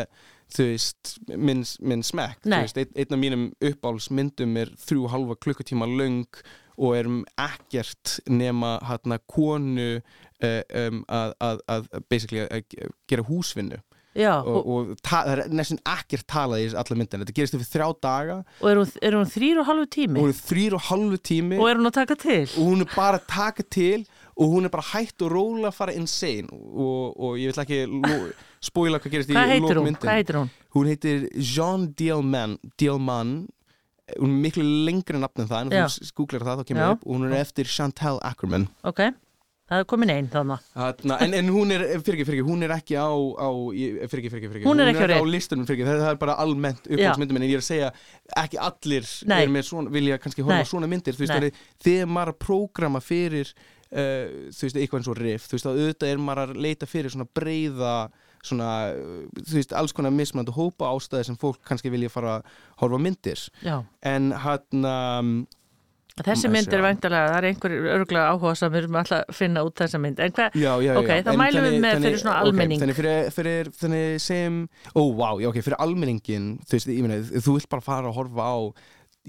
[0.49, 2.41] þú veist, minn, minn smekk.
[2.45, 6.41] Þú veist, ein, einn af mínum uppálsmyndum er þrjú halva klukkutíma löng
[6.79, 13.81] og erum ekkert nema hérna konu uh, um, að, að, að basically að gera húsvinnu.
[14.17, 17.87] Já, og, og, það er næstum ekkert talað í allar myndin þetta gerist yfir þrjá
[18.01, 18.37] daga.
[18.57, 20.17] Og er hún, er hún þrýr og halvu tími?
[20.17, 21.59] Og hún er þrýr og halvu tími.
[21.59, 22.41] Og er hún að taka til?
[22.49, 24.01] Og hún er bara að taka til
[24.39, 27.79] og hún er bara hægt og róla að fara insane og, og ég vil ekki
[28.63, 29.69] spoila hvað gerist hvað í hún?
[29.75, 30.51] lókmyndin hvað heitir hún?
[30.75, 33.33] hún heitir Jean Dielman Dielman
[34.17, 35.87] hún er miklu lengri nafn en það en Já.
[35.91, 36.91] þú googlar það þá kemur Já.
[36.95, 39.01] upp og hún er eftir Chantal Ackerman ok,
[39.69, 42.65] það er komin einn þannig Þarna, en, en hún er, fyrir ekki, fyrir ekki, hún
[42.65, 45.11] er ekki á, á fyrir ekki, fyrir ekki, fyrir ekki Hún er ekki á á
[45.13, 45.33] reynd.
[45.35, 47.91] listunum, fyrir ekki, það, það er bara almennt uppáhaldsmyndum, en ég er að segja,
[48.41, 49.37] ekki allir Nei.
[49.43, 50.65] er með svona, vilja kannski horfa Nei.
[50.65, 51.37] á svona myndir, þú veist, Nei.
[51.37, 53.53] þannig, þegar maður er að prógrama fyrir,
[53.91, 56.89] uh, þú veist, eitthvað eins og riff, þú veist, að auðvitað er maður að leita
[56.89, 57.93] fyrir svona breyða,
[58.45, 62.51] svona, uh, þú veist, alls konar mismunandi hópa ástæði sem fólk kannski vilja fara að
[62.83, 63.79] horfa myndir, já,
[64.13, 65.39] en hann, um,
[66.19, 69.77] þessi mynd er væntalega það er einhver örgulega áhuga samir um alltaf að finna út
[69.79, 70.19] þessa mynd.
[70.19, 70.57] En hvað,
[70.99, 72.81] Ok, þá mælum við með fyrir svona almenning.
[72.83, 74.57] Þannig fyrir, fyrir þannig sem
[74.91, 78.19] Ó, vá, já, ok, fyrir almenningin Þú veist, ég meina, þú vilt bara fara að
[78.19, 78.57] horfa á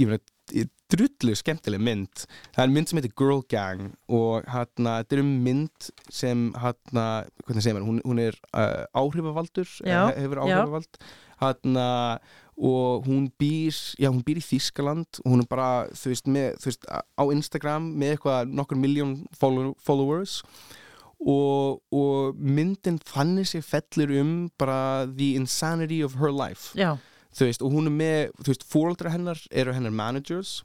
[0.02, 2.26] Ég meina, drullu skemmtileg mynd.
[2.55, 7.07] Það er mynd sem heitir Girl Gang og hérna, þetta er um mynd sem hérna,
[7.47, 11.03] hvernig segir maður, hún, hún er uh, áhrifavaldur Já, hefur áhrifavald.
[11.41, 11.88] Hérna
[12.61, 16.59] og hún býr, já hún býr í Þískaland og hún er bara, þú veist, með,
[16.61, 20.43] þú veist á Instagram með eitthvað nokkur miljón follow, followers.
[21.20, 26.72] Og, og myndin þannig sig fellur um bara the insanity of her life.
[26.76, 26.97] Já,
[27.36, 30.61] þú veist, og hún er með, þú veist, fóreldra hennar eru hennar managers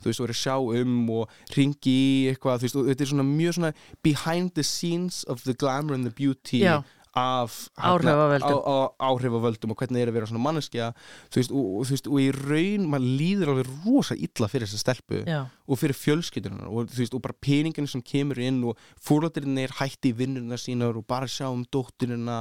[0.00, 3.06] þú veist, og eru að sjá um og ringi í eitthvað, þú veist, og þetta
[3.06, 3.72] er svona mjög svona
[4.06, 6.82] behind the scenes of the glamour and the beauty Já.
[7.16, 8.60] Af Áhrifavöldum.
[8.60, 10.88] á, áhrifavöldum og hvernig það er að vera svona manneskja
[11.32, 15.22] veist, og, og, veist, og í raun maður líður alveg rosa illa fyrir þessa stelpu
[15.24, 20.12] Já, og fyrir fjölskyldunar og, og bara peninginu sem kemur inn og fóröldirinn er hætti
[20.12, 22.38] í vinnuna sínar og bara sjá um dótturina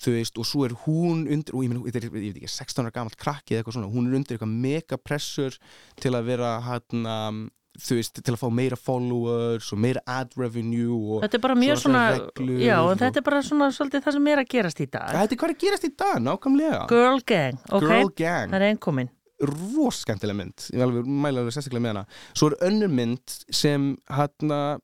[0.00, 2.96] og svo er hún undir og ég meina, þetta er, ég veit ekki, 16 ára
[2.96, 5.60] gamalt krakki eða eitthvað svona, hún er undir eitthvað mega pressur
[6.00, 10.98] til að vera hann þú veist, til að fá meira followers og meira ad revenue
[11.16, 14.12] og þetta er bara mjög svona svona, já, og- þetta er bara svona svolítið það
[14.18, 15.08] sem er að gerast í dag.
[15.16, 17.80] Þetta er hvað er að gerast í dag, nákvæmlega Girl gang, ok?
[17.88, 19.10] Girl Gang Það er einn komin.
[19.40, 22.06] ros skemmtileg mynd ég alveg mæla alveg sérstaklega með hana
[22.36, 24.78] svo er önnur mynd sem hann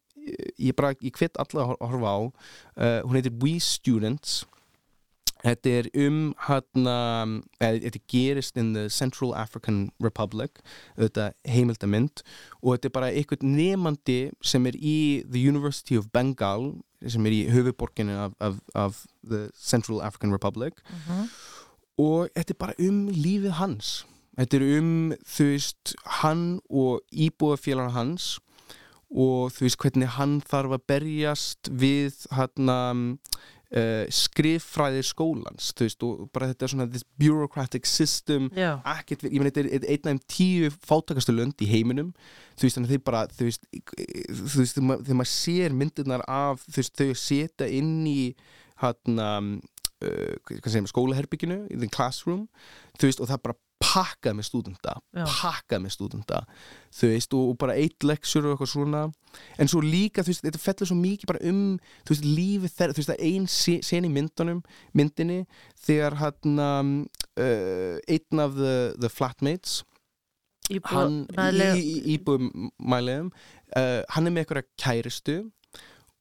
[0.59, 4.45] ég bara, ég hvet alla að hor- horfa á uh, hún heitir We Students
[5.47, 10.61] þetta er um eða þetta gerist in the Central African Republic
[10.99, 12.25] þetta heimildamynd
[12.63, 14.99] og þetta er bara einhvern nefandi sem er í
[15.31, 16.75] the University of Bengal
[17.05, 20.81] sem er í höfuborginu af, af, af the Central African Republic.
[21.99, 23.93] Og þetta er bara um lífið hans.
[24.37, 28.37] Þetta er um þú veist hann og íbúðafélagar hans
[29.07, 32.73] og þú veist hvernig hann þarf að berjast við hann
[33.75, 38.49] uh, skriffræðir skólans veist og bara þetta er svona this bureaucratic system.
[38.97, 42.13] Ekkert, ég meina þetta er einn af tíu fátakastu lönd í heiminum.
[42.57, 43.71] Þú veist þannig að þeir bara þú veist,
[44.33, 48.21] þú veist þegar maður, sér myndirnar af þú veist þau setja inn í
[48.83, 49.53] hann um,
[50.05, 52.47] uh, hvað segir maður, skólaherbygginu in the classroom.
[53.03, 54.93] Veist og það bara pakkað með stúdenda
[55.29, 56.39] pakkað með stúdenda
[56.97, 59.03] þú veist og, og bara eitt leksjur og eitthvað svona.
[59.61, 61.61] En svo líka þú veist þetta fellur svo mikið bara um
[62.07, 64.63] þú veist lífið þeirra þú veist það er ein se- sen í myndunum
[64.97, 65.39] myndinni
[65.87, 66.95] þegar hann um,
[67.37, 69.83] uh, einn af the, the flatmates
[72.17, 73.29] íbúðum mæliðum
[73.77, 75.37] uh, hann er með eitthvað kæristu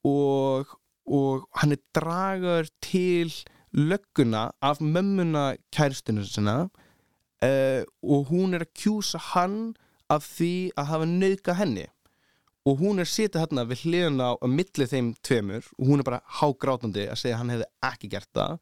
[0.05, 0.75] og,
[1.07, 3.31] og hann er dragar til
[3.75, 6.57] lögguna af mömmuna kæristuna sinna
[7.45, 9.59] uh, og hún er að kjúsa hann
[10.11, 11.85] af því að hafa nauðga henni.
[12.65, 16.07] Og hún er sitja hérna við hliðina á að milli þeim tveimur og hún er
[16.07, 18.55] bara hágrátandi að segja að hann hefði ekki gert það.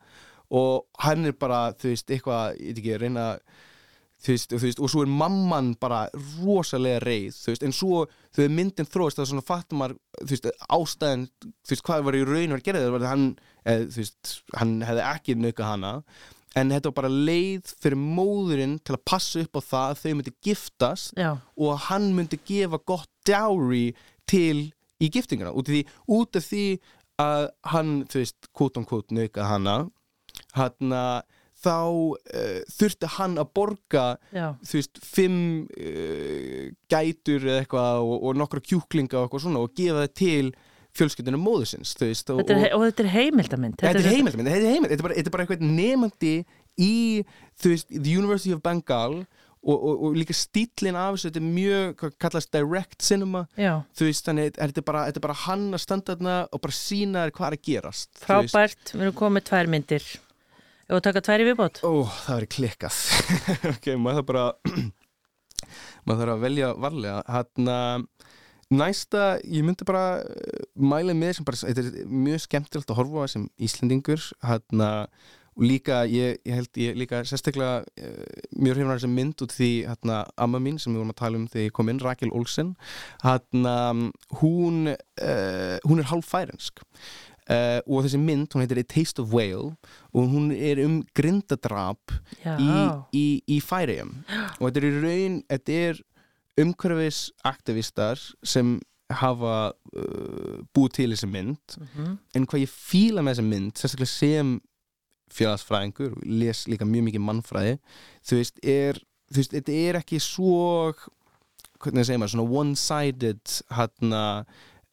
[0.54, 3.28] Og hann er bara, þú veist, eitthvað, ég veit ekki, að reyna
[4.24, 8.04] þú veist, þú veist, og svo er mamman bara rosalega reið, þú veist, en svo
[8.36, 12.24] þegar myndin þróist þá svona fattum maður þú veist, ástæðan, þú veist, hvað var í
[12.30, 13.26] raun var að gera það, var að hann,
[13.74, 15.94] eð, þú veist hann hefði ekki nauka hana
[16.60, 20.14] en þetta var bara leið fyrir móðurinn til að passa upp á það að þau
[20.20, 23.86] myndi giftast Já, og að hann myndi gefa gott dowry
[24.30, 24.72] til
[25.04, 25.51] í giftinguna.
[25.51, 25.84] Út af því,
[26.16, 26.66] út af því
[27.24, 29.78] að hann, þú veist, quote on quote nauka hana
[30.58, 30.93] hann
[31.64, 35.39] þá uh, þurfti hann að borga já, þú veist, fimm
[35.78, 40.54] uh, gætur eða eitthvað og, og nokkra kjúklinga og eitthvað svona og gefa það til
[40.98, 43.80] fjölskyldunum móðusins veist, og, þetta er, og þetta er heimildamind.
[43.82, 46.34] Þetta er heimild, þetta er heimild, þetta er bara, þetta er bara eitthvað nefandi
[46.82, 46.94] í,
[47.66, 49.24] veist, the University of Bengal
[49.64, 53.78] og, og, og líka stílinn af þessu, þetta er mjög, hvað kallast direct cinema, Já,
[53.96, 56.64] þú veist, þannig er þetta er bara, þetta er bara hann að standa þarna og
[56.66, 58.12] bara sína hvað er að gerast.
[58.26, 60.10] frábært, við erum komið tvær myndir.
[60.91, 61.80] Að taka tvær í viðbót?
[61.88, 62.98] Ó, það verður klikkað.
[63.72, 64.44] ok, maður þarf bara,
[66.06, 67.16] maður þarf að velja varlega.
[67.32, 67.72] Hann
[68.74, 73.30] næsta, ég myndi bara eh, mæla með sem bara, þetta er mjög skemmtilegt að horfa
[73.36, 74.28] sem Íslendingur.
[74.43, 74.86] Hann
[75.53, 78.24] og líka, ég, ég held ég líka sérstaklega uh,
[78.57, 81.45] mjög hrifnar þessi mynd út því hérna amma mín sem við vorum að tala um
[81.51, 82.74] þegar ég kom inn, Rakel Olsen
[83.21, 83.67] hann,
[84.41, 89.34] hún uh, hún er hálf færensk uh, og þessi mynd, hún heitir A Taste of
[89.34, 89.76] Whale
[90.13, 92.71] og hún er um grindadrap í,
[93.13, 94.24] í, í Færiðum
[94.59, 96.03] og þetta er í raun, þetta er
[96.62, 98.76] umhverfis aktivistar sem
[99.14, 99.56] hafa
[99.95, 102.18] uh, búið til þessi mynd Mhm.
[102.36, 104.54] en hvað ég fíla með þessi mynd sérstaklega sem
[105.34, 107.78] félagsfræðingur og les líka mjög mikið mannfræði
[108.26, 108.99] þú veist, er,
[109.32, 110.93] þú veist, þetta er ekki svo
[111.84, 113.56] hvernig segir maður, svona one-sided
[114.14, 114.43] uh,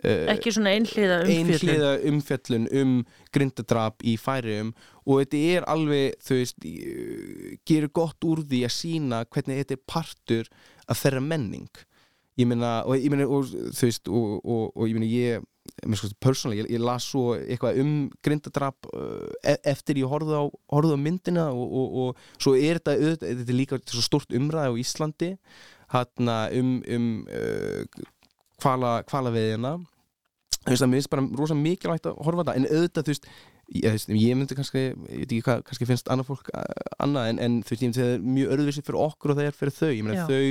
[0.05, 1.51] ekki svona einhliða umfjöldun.
[1.51, 2.97] einhliða umfjöllun um
[3.35, 4.73] grindadrap í færiðum
[5.05, 9.77] og þetta er alveg, þú veist í- gerir gott úr því að sína hvernig þetta
[9.77, 10.51] er partur
[10.89, 11.69] af þeirra menning
[12.41, 16.11] ég meina, og ég meina, og, þú veist og, og, og ég meina, ég sko,
[16.23, 17.93] persónulega, ég, ég las svo eitthvað um
[18.25, 22.81] grindadrap uh, e- eftir ég horfði á, horfði á myndina og, og, og svo er
[22.81, 25.31] þetta, auðvitað, þetta er líka svo stort umræði á Íslandi
[25.91, 28.09] hann um, um uh,
[28.61, 29.77] kvala, kvala veðina
[30.61, 32.57] þú veist að mér finnst bara rosa mikilvægt að horfa þetta.
[32.59, 35.89] En auðvitað þú veist ég, þú veist, ég myndi kannski, ég veit ekki hvað kannski
[35.89, 36.65] finnst annað fólk uh,
[37.05, 39.41] annað en, en þú veist ég myndi að það er mjög öðruvísi fyrir okkur og
[39.41, 39.91] það er fyrir þau.
[39.91, 40.43] Ég meina þau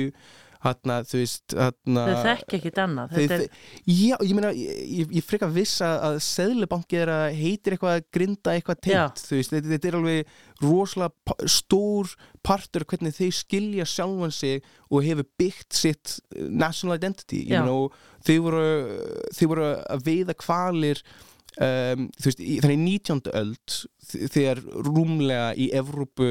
[0.64, 3.14] hann þú veist hann Þau þekki ekkit annað.
[3.16, 3.44] Þetta er,
[3.88, 8.80] já, ég meina, ég, ég- frekar viss að, seðlubanki er að heitir eitthvað grinda eitthvað
[8.84, 12.12] tengt, þú veist, þetta, þetta er alveg rosalega stór
[12.44, 17.96] partur hvernig þeir skilja sjálfan sig og hefur byggt sitt eh, national identity, meina, og
[18.26, 18.68] þeir voru,
[19.36, 21.00] þeir voru að veiða kvalir
[21.60, 23.22] um, þú veist, í, þannig 19.
[23.40, 23.76] öld
[24.34, 26.28] þegar rúmlega í Evrópu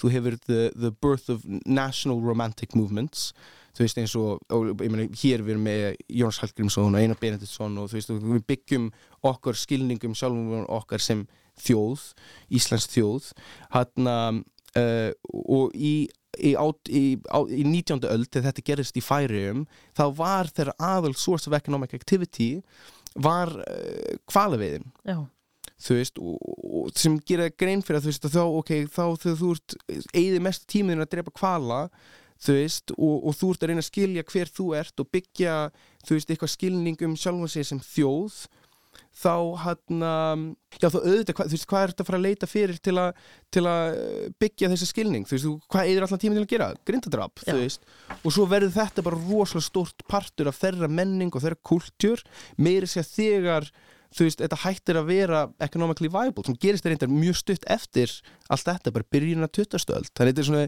[0.00, 3.32] þú hefur the, the birth of national romantic movements
[3.72, 7.20] þú veist eins og, og ég meina, hér við erum með Jónas Hallgrímsson og Einar
[7.20, 8.88] Benediktsson og þú veist, og við byggjum
[9.32, 11.26] okkar skilningum sjálfum okkar sem
[11.62, 12.08] þjóð,
[12.52, 13.30] Íslands þjóð
[13.76, 15.12] hann uh,
[15.44, 15.94] og í
[16.40, 18.06] Í, á, í, á, í 19.
[18.08, 22.62] öld þegar þetta gerist í færium þá var þeirra aðal source of economic activity
[23.20, 25.18] var uh, kvalaveiðin já,
[25.76, 29.04] þú veist, og, og sem gera grein fyrir að þú veist að þá, ok, þá
[29.26, 29.76] þegar þú ert
[30.22, 31.82] eigði mest tímiðin að drepa kvala
[32.42, 35.54] þú veist, og, og þú ert að reyna að skilja hver þú ert og byggja
[36.06, 38.42] þú veist, eitthvað skilning um sjálfan sig sem þjóð
[39.22, 40.02] þá hann
[40.80, 42.94] já þá auðvitað, hva, þú veist, hvað er þetta að fara að leita fyrir til,
[43.00, 43.04] a,
[43.52, 46.50] til að eh, byggja þessi skilning, þú veist, þú- hvað eigður allan tíma til að
[46.52, 46.68] gera?
[46.88, 47.52] Grindadrap, Já.
[47.52, 47.86] þú veist.
[48.22, 52.24] Og svo verður þetta bara rosalega stórt partur af þeirra menning og þeirra kultúr
[52.60, 53.68] meiri sér þegar
[54.16, 58.12] þú veist, þetta hættir að vera economically viable sem gerist þetta mjög stutt eftir
[58.52, 59.94] allt þetta, bara byrjun að 20.
[59.96, 60.64] öld þannig þetta er svona,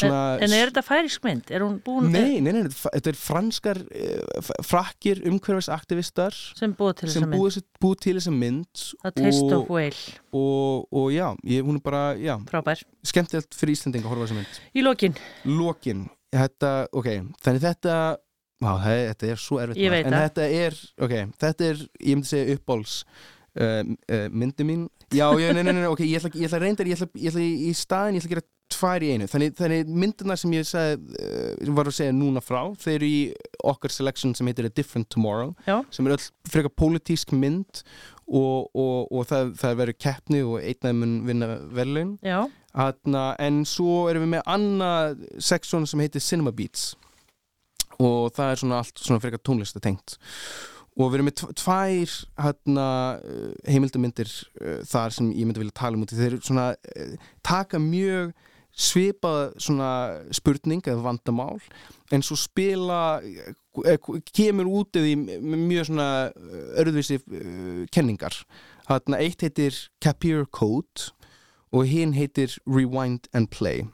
[0.00, 1.52] svona en, en er þetta færisk mynd?
[1.54, 7.00] Er hún búin Nei, nei, nei, þetta þetta er franskar uh, frakkir umhverfisaktivistar sem búið
[7.00, 7.66] til þess sem að mynd?
[7.84, 12.04] búið til þessa mynd A Taste of Whale, og, og já, ég, hún er bara
[12.18, 12.82] já, frábær.
[13.06, 15.18] skemmtilegt fyrir Íslanding að horfa þessa mynd Í lokin,
[15.48, 17.12] Lokin, þetta, ok
[17.44, 17.98] þannig þetta
[18.58, 20.24] Vá, það- þetta er svo erfitt Ég veit En það.
[20.28, 22.94] þetta er, ok, þetta er Ég myndi segja uppbóls
[23.60, 24.86] uh, uh, Myndi mín.
[25.14, 27.44] Já, já, nei, nei, nei, ok, ég ætla, ég ætla reyndar Ég ætla, ég ætla
[27.44, 29.24] í staðin, ég ætla að gera tvær í einu.
[29.32, 33.22] Þannig, þannig myndirnar sem ég sagði uh, var að segja núna frá Þeir eru í
[33.64, 37.80] okkar selection sem heitir A Different Tomorrow já, sem er öll frekar pólitísk mynd
[38.28, 42.10] og, og, og það, það verður keppni og einn af þeim mun vinna verðlaun.
[42.26, 42.42] Já,
[42.78, 46.90] Atna, en svo erum við með annað seksjón sem heitir Cinema Beats
[47.98, 50.18] og það er svona allt svona frekar tónlistatengt
[50.98, 52.84] og við erum með tv- tvær hérna,
[53.22, 54.30] uh, heimildamindir
[54.62, 56.18] uh, þar sem ég myndi vilja tala um út í.
[56.18, 57.12] Þeir svona uh,
[57.46, 58.32] taka mjög
[58.78, 59.90] svona
[60.34, 61.56] spurning eða vandamál
[62.14, 63.96] en svo spila eh,
[64.36, 68.36] kemur út eða með mjög svona eh, örðvísi uh, kenningar.
[68.86, 71.10] Þarna eitt heitir Capir Code
[71.74, 73.86] og hinn heitir Rewind and Play.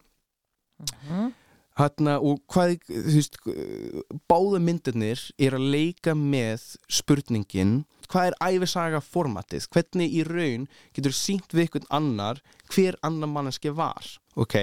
[1.09, 1.33] Mhm.
[1.75, 3.39] Hanna, og hvað, þú veist,
[4.31, 11.15] báða myndirnir er að leika með spurningin hvað er æfisaga formatið, hvernig í raun getur
[11.17, 14.07] sínt við einhvern annar hver annar manneski var?
[14.39, 14.57] Ok,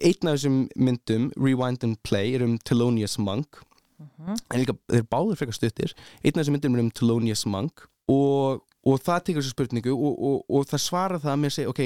[0.00, 3.60] einn af þessum myndum Rewind and Play er um Thelonious Monk.
[4.00, 5.94] En líka, þeir báður frekar stuttir.
[6.24, 10.14] Einn af þessum myndum er um Thelonious Monk og, og það tekur þessu spurningu og,
[10.16, 11.84] og, og það svarar það með að segja ok,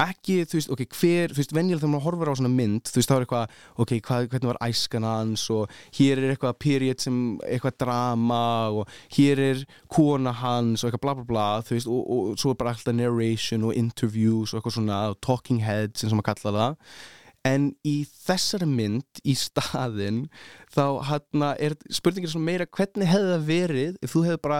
[0.00, 3.00] ekki, þú veist, ok, hver þú veist, venjulega þegar maður horfir á svona mynd þú
[3.00, 7.04] veist, þá er eitthvað, ok, hvað, hvernig var æskan hans og hér er eitthvað period
[7.04, 8.42] sem eitthvað drama
[8.80, 9.62] og hér er
[9.92, 12.96] kona hans og eitthvað bla bla bla þú veist, og, og, svo er bara alltaf
[12.96, 17.00] narration og interviews og eitthvað svona og talking heads eins og maður kalla það.
[17.48, 20.26] En í þessari mynd í staðinn
[20.74, 24.58] þá hann er spurningin svona meira hvernig hefði það verið ef þú hefði bara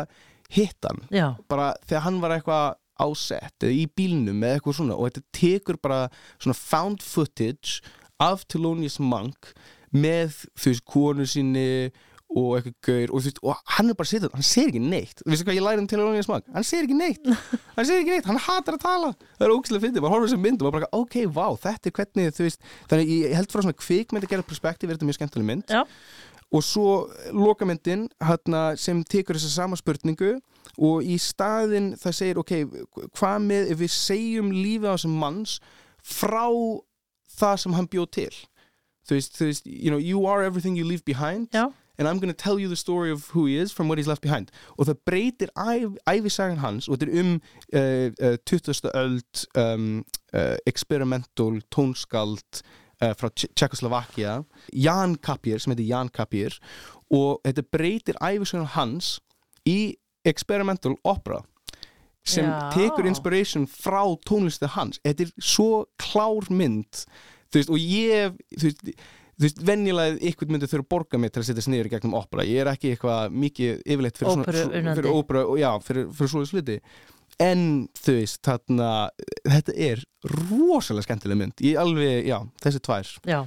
[0.50, 1.02] hitt hann?
[1.12, 5.24] Já, bara þegar hann var eitthvað ásett eða í bílnum eða eitthvað svona og þetta
[5.40, 6.02] tekur bara
[6.36, 7.80] svona found footage
[8.20, 9.52] af Thelonious Monk
[9.90, 11.68] með þú veist konu síni
[12.30, 15.22] og eitthvað gaur og, þú veist, og hann er bara sittur, hann segir ekki neitt.
[15.24, 17.26] Þú veist hvað ég læri um Thelonious Monk, hann segir ekki neitt.
[17.80, 19.10] Hann segir ekki neitt, hann hatar að tala.
[19.38, 21.94] Það er ógæslega fyndið, maður horfður þessum mynd og maður bara ok, vá, þetta er
[21.96, 25.18] hvernig þú veist þannig ég held frá svona kvikmynd að gera perspektíf er þetta mjög
[25.18, 25.72] skemmtileg mynd.
[25.72, 25.80] Já,
[26.50, 26.92] og svo
[27.32, 30.36] lokamyndin hana, sem tekur þessa sama spurningu
[30.78, 32.54] og í staðin það segir ok,
[33.18, 35.58] hvað með ef við segjum lífið á þessum manns
[36.02, 36.46] frá
[37.40, 38.32] það sem hann bjóð til
[39.06, 42.18] þú veist, þú veist, you know, you are everything you leave behind já, and I'm
[42.18, 44.86] gonna tell you the story of who he is from what he's left behind og
[44.86, 47.32] það breytir æv, æfisagan hans og þetta er um
[47.74, 48.90] uh, uh, 20.
[48.94, 52.62] öld um, uh, experimental tónskald
[53.00, 54.40] uh, frá Tjekkoslovakia
[54.72, 56.58] Jan Kapir, sem heitir Jan Kapir
[57.10, 59.18] og þetta breytir æfisagan hans
[59.68, 59.96] í
[60.28, 61.40] experimental opera
[62.26, 62.70] sem Já.
[62.74, 65.00] tekur inspiration frá tónlistu hans.
[65.04, 67.06] Þetta er svo klár mynd
[67.50, 68.82] þú veist, og ég þú veist,
[69.40, 72.46] veist, venjulega ykkur myndi þurfa að borga mig til að setja sniður í gegnum opera.
[72.46, 76.50] Ég er ekki eitthvað mikið yfirleitt fyrir Óperu svona, fyrir ópera já, fyrir, fyrir svona
[76.50, 76.78] sluti
[77.40, 77.62] en
[77.96, 78.90] þú veist, þarna
[79.48, 80.02] þetta er
[80.50, 83.40] rosalega skemmtileg mynd ég alveg, já, þessi tvær já.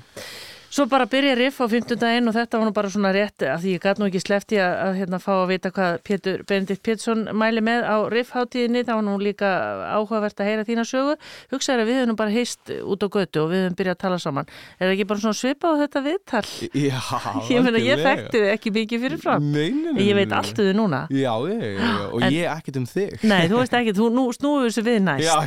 [0.74, 3.60] Svo bara byrja riff á 15 daginn og þetta var nú bara svona rétt af
[3.62, 6.82] því ég gæti nú ekki slefti að, að hérna, fá að vita hvað Pétur Benedikt
[6.82, 9.52] Pétursson mæli með á riffháttíðinni, það var nú líka
[9.94, 11.14] áhugavert að heyra þína sögu.
[11.54, 14.18] Hugsaður að við hefum bara heist út á götu og við hefum byrjað að tala
[14.24, 14.50] saman.
[14.80, 16.42] Er það ekki bara svona svipa á þetta viðtal?
[16.74, 16.98] Já,
[17.54, 19.46] Ég meina, ég þekkti þið ekki mikið fyrir fram.
[19.54, 21.04] Nei, nei, nei, Ég veit allt um þið núna.
[21.14, 24.10] Já, já, já, já, og En- ég ekkert um þig Nei, þú veist ekki, þú
[24.18, 25.30] nú snúið þessu við næst.
[25.30, 25.38] Já,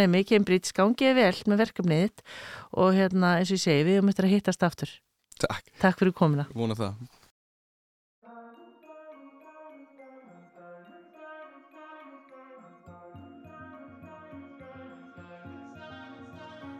[0.00, 2.22] doktorsnemi, Cambridge, gangið vel með verkefnið þitt
[2.80, 4.90] og hérna, eins og ég segi, við höfum eftir að hittast aftur.
[5.40, 6.46] Takk, Takk fyrir komuna.
[6.54, 6.94] vona það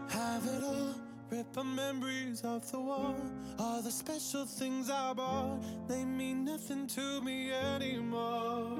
[0.09, 0.95] Have it all,
[1.31, 3.17] rip our memories off the wall.
[3.59, 8.77] All the special things I bought, they mean nothing to me anymore.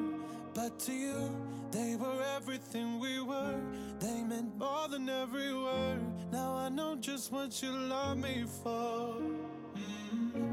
[0.55, 1.31] But to you,
[1.71, 3.61] they were everything we were.
[4.01, 6.01] They meant more than every word.
[6.33, 9.17] Now I know just what you love me for.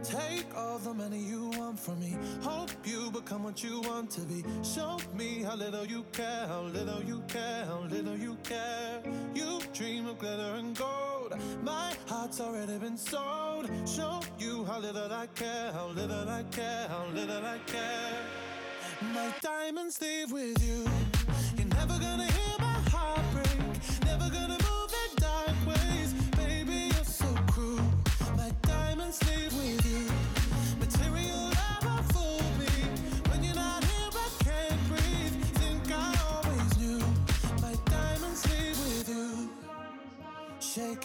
[0.04, 2.16] Take all the money you want from me.
[2.41, 4.43] Hope you become what you want to be.
[4.64, 9.02] Show me how little you care, how little you care, how little you care.
[9.34, 11.34] You dream of glitter and gold.
[11.64, 13.70] My heart's already been sold.
[13.86, 18.57] Show you how little I care, how little I care, how little I care.
[19.02, 20.97] My diamonds leave with you.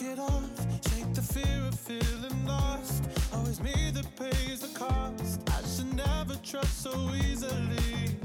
[0.05, 0.51] It off,
[0.89, 3.05] shake the fear of feeling lost.
[3.35, 5.41] Always me that pays the cost.
[5.49, 8.17] I should never trust so easily.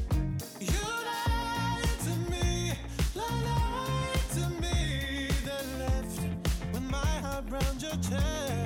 [0.59, 2.73] You lied to me,
[3.15, 5.29] lied to me.
[5.45, 6.19] Then left
[6.73, 8.56] with my heart round your chest.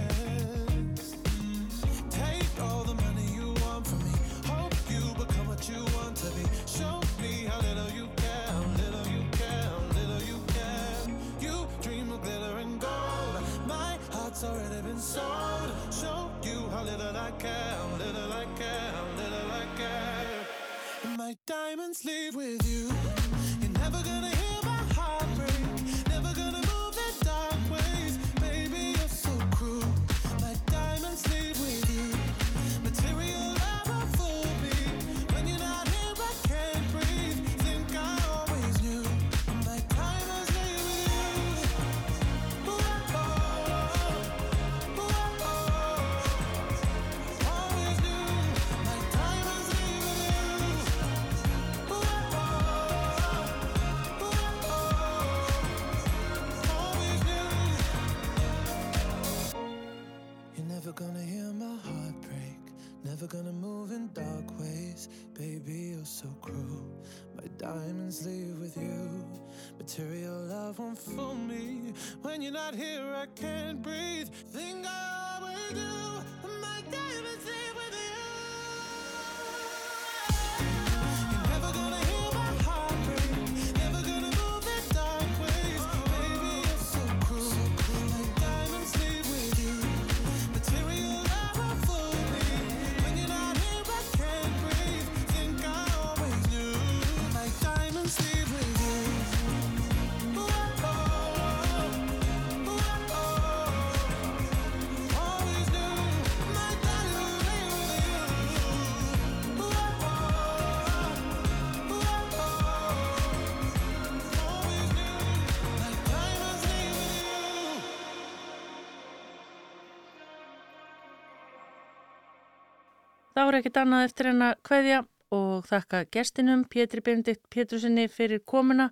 [123.52, 124.98] Þá er ekkert annað eftir en að kveðja
[125.36, 128.86] og þakka gestinum Pétri Benedikt Pétursinni fyrir komuna,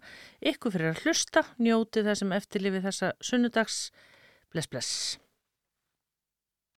[0.43, 3.77] ykkur fyrir að hlusta, njóti þessum eftirlifið þessa sunnudags.
[4.51, 4.97] Bless, bless.